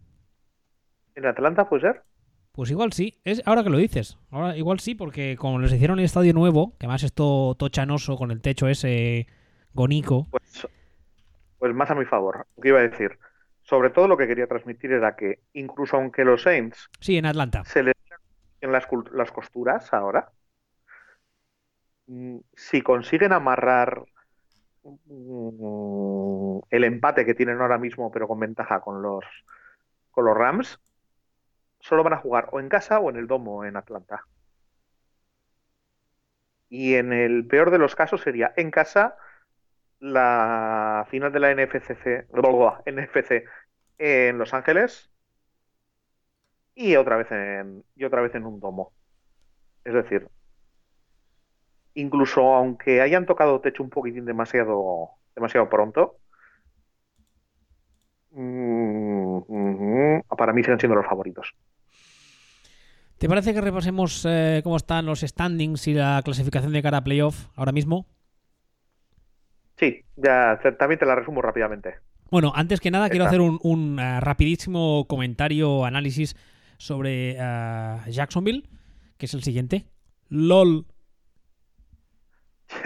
[1.14, 2.02] ¿En Atlanta puede ser?
[2.52, 4.18] Pues igual sí, es ahora que lo dices.
[4.30, 8.16] Ahora igual sí, porque como les hicieron el estadio nuevo, que más es todo tochanoso
[8.16, 9.26] con el techo ese
[9.72, 10.26] gonico.
[10.30, 10.68] Pues,
[11.58, 12.46] pues más a mi favor.
[12.60, 13.18] ¿Qué iba a decir?
[13.62, 16.90] Sobre todo lo que quería transmitir era que incluso aunque los Saints.
[17.00, 17.64] Sí, en Atlanta.
[17.64, 17.94] Se les
[18.62, 20.30] en las, las costuras ahora.
[22.06, 24.04] Mm, si consiguen amarrar
[24.82, 29.24] mm, el empate que tienen ahora mismo, pero con ventaja con los,
[30.10, 30.80] con los Rams,
[31.82, 34.24] solo van a jugar o en casa o en el domo en Atlanta.
[36.68, 39.16] Y en el peor de los casos sería en casa
[40.00, 42.26] la final de la NFC,
[42.86, 43.44] NFC
[43.98, 45.10] en Los Ángeles
[46.74, 48.92] y otra vez en y otra vez en un domo.
[49.84, 50.28] Es decir,
[51.94, 56.18] incluso aunque hayan tocado techo un poquitín demasiado, demasiado pronto,
[58.30, 61.54] mm, para mí siguen siendo los favoritos.
[63.22, 67.04] ¿Te parece que repasemos eh, cómo están los standings y la clasificación de cara a
[67.04, 68.08] playoff ahora mismo?
[69.76, 72.00] Sí, ya también te la resumo rápidamente.
[72.32, 76.34] Bueno, antes que nada quiero hacer un, eh, rapidísimo comentario, análisis
[76.78, 78.68] sobre eh, Jacksonville,
[79.18, 79.86] que es el siguiente.
[80.28, 80.84] LOL.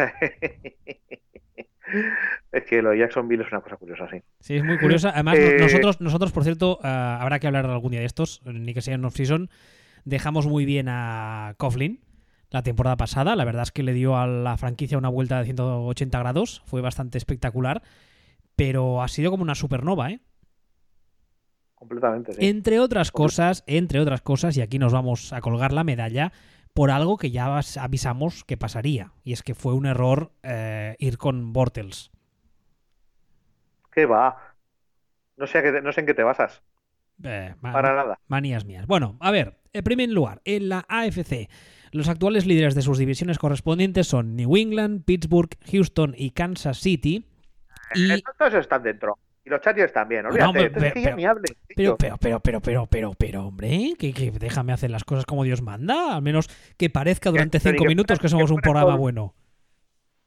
[2.52, 4.18] es que lo de Jacksonville es una cosa curiosa, sí.
[4.40, 5.12] Sí, es muy curiosa.
[5.14, 8.82] Además, eh, nosotros, nosotros, por cierto, habrá que hablar algún día de estos, ni que
[8.82, 9.48] sea en off-season.
[10.06, 12.00] Dejamos muy bien a Coughlin
[12.50, 13.34] la temporada pasada.
[13.34, 16.62] La verdad es que le dio a la franquicia una vuelta de 180 grados.
[16.64, 17.82] Fue bastante espectacular.
[18.54, 20.20] Pero ha sido como una supernova, ¿eh?
[21.74, 22.46] Completamente, sí.
[22.46, 26.32] Entre otras cosas, entre otras cosas, y aquí nos vamos a colgar la medalla,
[26.72, 29.10] por algo que ya avisamos que pasaría.
[29.24, 32.12] Y es que fue un error eh, ir con Bortels.
[33.90, 34.54] ¿Qué va?
[35.36, 36.62] No sé, no sé en qué te basas.
[37.22, 38.18] Eh, Para nada.
[38.28, 38.86] Manías mías.
[38.86, 41.48] Bueno, a ver, en primer lugar, en la AFC,
[41.92, 47.26] los actuales líderes de sus divisiones correspondientes son New England, Pittsburgh, Houston y Kansas City.
[47.94, 48.22] Eh, y...
[48.38, 49.18] Todos están dentro.
[49.44, 50.66] Y los Chargers también, olvídate.
[50.66, 51.04] Este
[51.76, 55.44] pero, pero, pero, pero, pero, pero, pero, hombre, que, que déjame hacer las cosas como
[55.44, 59.34] Dios manda, al menos que parezca durante cinco minutos que somos un programa bueno.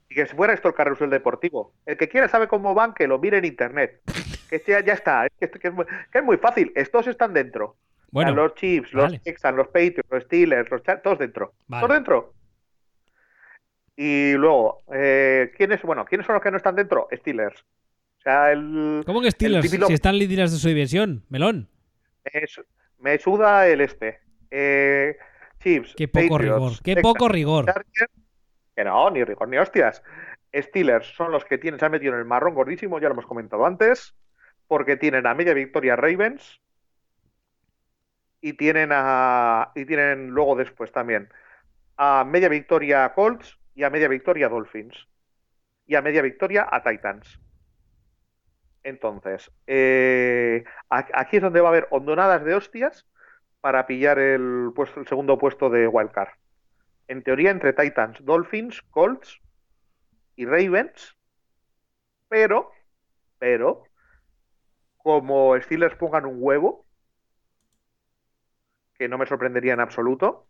[0.10, 1.74] Y que fuera esto el carrusel deportivo.
[1.86, 4.01] El que quiera sabe cómo van, que lo mire en internet.
[4.49, 5.28] Que ya, ya está.
[5.39, 5.51] Que,
[6.14, 6.72] es muy, fácil.
[6.76, 7.78] Estos están dentro.
[8.12, 11.53] Bueno, los Chiefs, los Texans, los Patriots, los Steelers, los todos dentro.
[11.70, 12.34] Todos dentro.
[13.95, 17.07] Y luego, eh, ¿quiénes, bueno, ¿quiénes son los que no están dentro?
[17.14, 17.64] Steelers.
[19.05, 19.70] ¿Cómo que Steelers?
[19.70, 21.70] Si están líderes de su división, melón.
[22.99, 24.20] me suda el este.
[24.51, 25.18] Eh,
[25.60, 25.93] Chiefs.
[25.95, 26.74] Qué poco rigor.
[26.84, 27.66] Qué poco rigor.
[28.80, 30.02] Que no, ni rigor ni hostias.
[30.56, 33.26] Steelers son los que tienen, se han metido en el marrón gordísimo, ya lo hemos
[33.26, 34.16] comentado antes,
[34.68, 36.62] porque tienen a media victoria Ravens
[38.40, 41.28] y tienen a y tienen luego después también
[41.98, 45.10] a media victoria Colts y a media victoria Dolphins
[45.86, 47.38] y a media victoria a Titans.
[48.84, 53.06] Entonces, eh, aquí es donde va a haber hondonadas de hostias
[53.60, 56.30] para pillar el, puesto, el segundo puesto de Wildcard.
[57.10, 59.41] En teoría, entre Titans, Dolphins, Colts
[60.38, 61.18] y Ravens.
[62.30, 62.72] Pero,
[63.38, 63.84] pero,
[64.95, 66.86] como Steelers pongan un huevo,
[68.93, 70.47] que no me sorprendería en absoluto,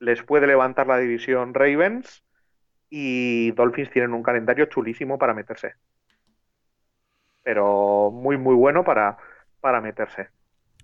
[0.00, 2.24] les puede levantar la división Ravens
[2.88, 5.74] y Dolphins tienen un calendario chulísimo para meterse
[7.42, 9.18] pero muy, muy bueno para,
[9.60, 10.28] para meterse.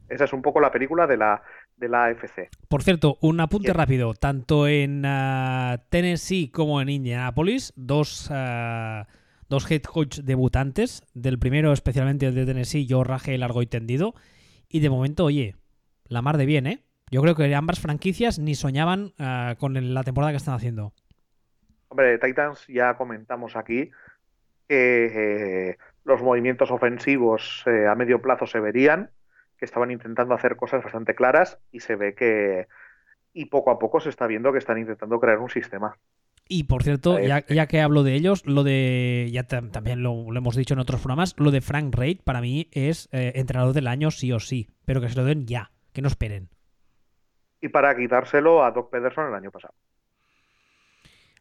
[0.09, 1.43] Esa es un poco la película de la,
[1.77, 2.49] de la AFC.
[2.69, 4.15] Por cierto, un apunte rápido.
[4.15, 9.07] Tanto en ah, Tennessee como en Indianapolis, dos, ah,
[9.49, 11.03] dos head coach debutantes.
[11.15, 14.15] Del primero, especialmente el de Tennessee, yo rajé largo y tendido.
[14.69, 15.55] Y de momento, oye,
[16.09, 16.83] la mar de bien, ¿eh?
[17.11, 20.93] Yo creo que ambas franquicias ni soñaban ah, con la temporada que están haciendo.
[21.89, 23.91] Hombre, Titans ya comentamos aquí
[24.69, 29.11] que eh, los movimientos ofensivos eh, a medio plazo se verían,
[29.59, 32.67] que estaban intentando hacer cosas bastante claras y se ve que
[33.33, 35.97] y poco a poco se está viendo que están intentando crear un sistema.
[36.49, 39.29] Y por cierto, ya, que hablo de ellos, lo de.
[39.33, 43.09] Ya también lo, hemos dicho en otros programas, lo de Frank Reid para mí es
[43.13, 44.71] eh, entrenador del año sí o sí.
[44.85, 46.49] Pero que se lo den ya, que no esperen.
[47.61, 49.75] Y para quitárselo a Doc Pederson el año pasado.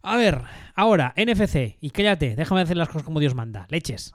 [0.01, 0.41] A ver,
[0.76, 1.78] ahora, NFC.
[1.82, 3.68] Y cállate, déjame hacer las cosas como Dios manda.
[3.70, 4.11] Leches.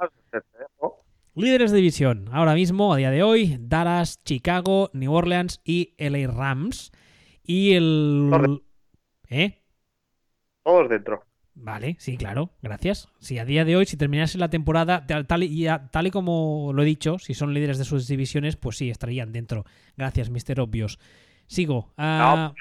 [1.41, 2.29] Ah, Líderes de división.
[2.33, 6.93] Ahora mismo, a día de hoy, Dallas, Chicago, New Orleans y LA Rams.
[7.43, 8.61] Y el.
[9.29, 9.63] ¿Eh?
[10.63, 11.25] Todos dentro.
[11.55, 13.09] Vale, sí, claro, gracias.
[13.19, 16.83] Si a día de hoy, si terminase la temporada, tal y, tal y como lo
[16.83, 19.65] he dicho, si son líderes de sus divisiones, pues sí, estarían dentro.
[19.97, 20.61] Gracias, Mr.
[20.61, 20.99] Obvios.
[21.47, 21.93] Sigo.
[21.99, 22.55] No,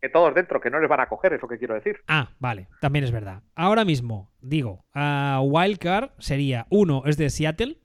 [0.00, 2.00] que todos dentro, que no les van a coger, es lo que quiero decir.
[2.06, 3.42] Ah, vale, también es verdad.
[3.54, 7.78] Ahora mismo, digo, a Wildcard sería uno es de Seattle.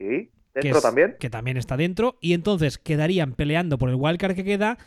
[0.00, 1.16] Sí, dentro también.
[1.20, 2.16] Que también está dentro.
[2.20, 4.78] Y entonces quedarían peleando por el Wildcard que queda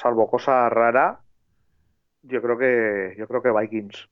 [0.00, 1.20] salvo cosa rara,
[2.22, 4.08] yo creo que yo creo que Vikings.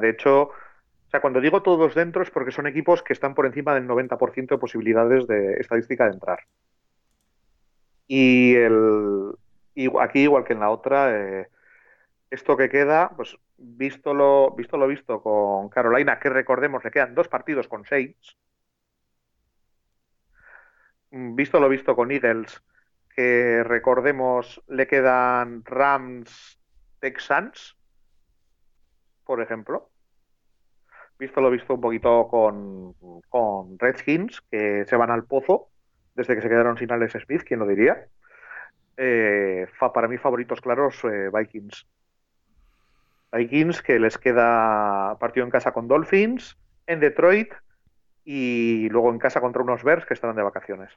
[0.00, 3.46] De hecho, o sea, cuando digo todos dentro es porque son equipos que están por
[3.46, 6.40] encima del 90% de posibilidades de estadística de entrar.
[8.06, 9.32] Y el
[10.00, 11.48] aquí igual que en la otra, eh,
[12.30, 17.14] esto que queda, pues visto lo, visto lo visto con Carolina, que recordemos, le quedan
[17.14, 18.36] dos partidos con Saints.
[21.10, 22.62] Mm, visto lo visto con Eagles,
[23.14, 26.60] que recordemos, le quedan Rams,
[27.00, 27.76] Texans,
[29.24, 29.90] por ejemplo.
[31.18, 32.94] Visto lo visto un poquito con,
[33.28, 35.68] con Redskins, que se van al pozo
[36.14, 38.06] desde que se quedaron sin Alex Smith, ¿quién lo diría?
[38.96, 41.86] Eh, para mí favoritos claros eh, Vikings.
[43.32, 46.56] Vikings que les queda partido en casa con Dolphins,
[46.86, 47.52] en Detroit
[48.24, 50.90] y luego en casa contra unos Bears que estarán de vacaciones.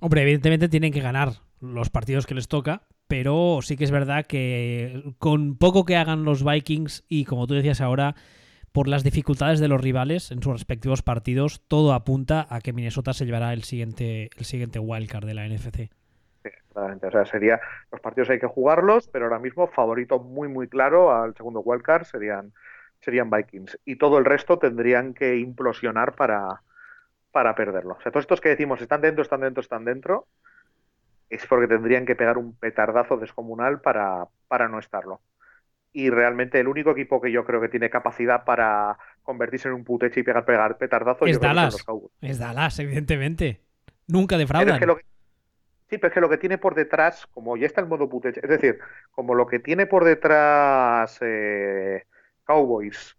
[0.00, 1.30] Hombre, evidentemente tienen que ganar
[1.60, 6.24] los partidos que les toca, pero sí que es verdad que con poco que hagan
[6.24, 8.14] los Vikings y como tú decías ahora,
[8.72, 13.12] por las dificultades de los rivales en sus respectivos partidos, todo apunta a que Minnesota
[13.12, 15.90] se llevará el siguiente, el siguiente wildcard de la NFC.
[16.74, 17.60] O sea, sería,
[17.92, 22.04] los partidos hay que jugarlos, pero ahora mismo favorito muy, muy claro al segundo wildcard
[22.04, 22.52] serían,
[23.00, 23.78] serían Vikings.
[23.84, 26.62] Y todo el resto tendrían que implosionar para,
[27.30, 27.96] para perderlo.
[27.98, 30.26] O sea, todos estos que decimos están dentro, están dentro, están dentro,
[31.30, 35.20] es porque tendrían que pegar un petardazo descomunal para, para no estarlo.
[35.92, 39.84] Y realmente el único equipo que yo creo que tiene capacidad para convertirse en un
[39.84, 41.76] puteche y pegar, pegar petardazo es Dallas.
[42.20, 43.60] Es Dallas, evidentemente.
[44.08, 44.80] Nunca defraudan.
[45.94, 48.40] Sí, pero es que lo que tiene por detrás, como ya está el modo puteche,
[48.42, 48.80] es decir,
[49.12, 52.04] como lo que tiene por detrás eh,
[52.42, 53.16] Cowboys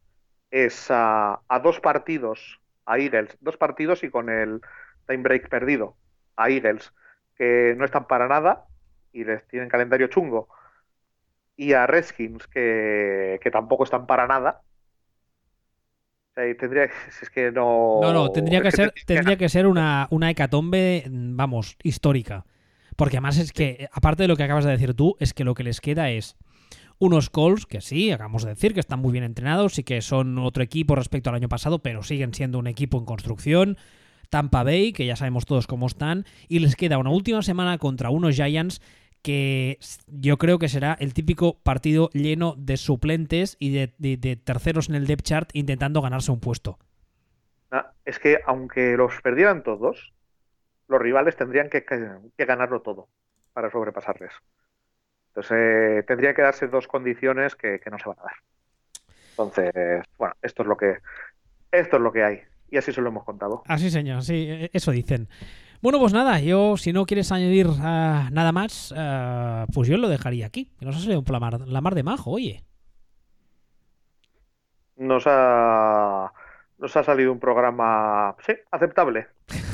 [0.52, 4.60] es a, dos partidos a Eagles, dos partidos y con el
[5.08, 5.96] time break perdido
[6.36, 6.92] a Eagles,
[7.38, 8.66] que no están para nada
[9.14, 10.50] y les tienen calendario chungo,
[11.56, 14.64] y a Redskins, que, tampoco están para nada.
[16.34, 16.84] tendría,
[17.22, 18.02] es que no.
[18.02, 22.44] No, no, tendría que, ser, tendría que ser una, una hecatombe, vamos, histórica.
[22.96, 25.54] Porque además es que, aparte de lo que acabas de decir tú, es que lo
[25.54, 26.38] que les queda es
[26.98, 30.38] unos Colts que sí, acabamos de decir que están muy bien entrenados y que son
[30.40, 33.78] otro equipo respecto al año pasado, pero siguen siendo un equipo en construcción.
[34.30, 38.10] Tampa Bay, que ya sabemos todos cómo están, y les queda una última semana contra
[38.10, 38.82] unos Giants
[39.22, 44.94] que yo creo que será el típico partido lleno de suplentes y de, terceros en
[44.94, 46.78] el depth chart intentando ganarse un puesto.
[47.72, 50.14] Ah, es que aunque los perdieran todos,
[50.88, 51.86] los rivales tendrían que,
[52.38, 53.08] ganarlo todo
[53.54, 54.32] para sobrepasarles.
[55.30, 58.36] Entonces, eh, tendría que darse dos condiciones que, no se van a dar.
[59.32, 60.98] Entonces, bueno, esto es lo que
[61.72, 62.42] esto es lo que hay.
[62.70, 63.64] Y así se lo hemos contado.
[63.68, 65.28] Así, señor, sí, e, eso dicen.
[65.82, 70.10] Bueno, pues nada, yo, si no quieres añadir ah, nada más, ah, pues yo lo
[70.10, 70.72] dejaría aquí.
[70.80, 72.64] Nos ha salido un mar, la mar de majo, oye.
[74.96, 76.32] Nos ha,
[76.78, 79.28] nos ha salido un programa, sí, aceptable.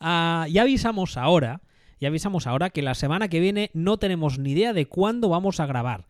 [0.00, 1.62] Ah, ya avisamos ahora,
[2.00, 5.60] ya avisamos ahora que la semana que viene no tenemos ni idea de cuándo vamos
[5.60, 6.06] a grabar.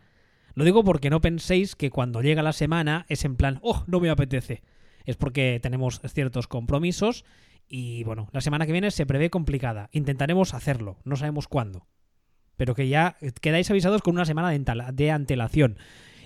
[0.55, 4.01] Lo digo porque no penséis que cuando llega la semana es en plan, oh, no
[4.01, 4.63] me apetece.
[5.05, 7.25] Es porque tenemos ciertos compromisos
[7.69, 9.89] y bueno, la semana que viene se prevé complicada.
[9.93, 11.87] Intentaremos hacerlo, no sabemos cuándo.
[12.57, 15.79] Pero que ya quedáis avisados con una semana de antelación.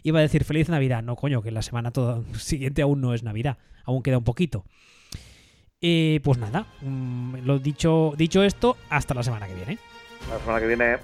[0.02, 1.02] Iba a decir feliz Navidad.
[1.02, 1.92] No, coño, que la semana
[2.38, 3.58] siguiente aún no es Navidad.
[3.84, 4.64] Aún queda un poquito.
[5.80, 9.78] Y pues nada, mm, lo dicho, dicho esto, hasta la semana que viene.
[10.30, 10.96] La semana que viene.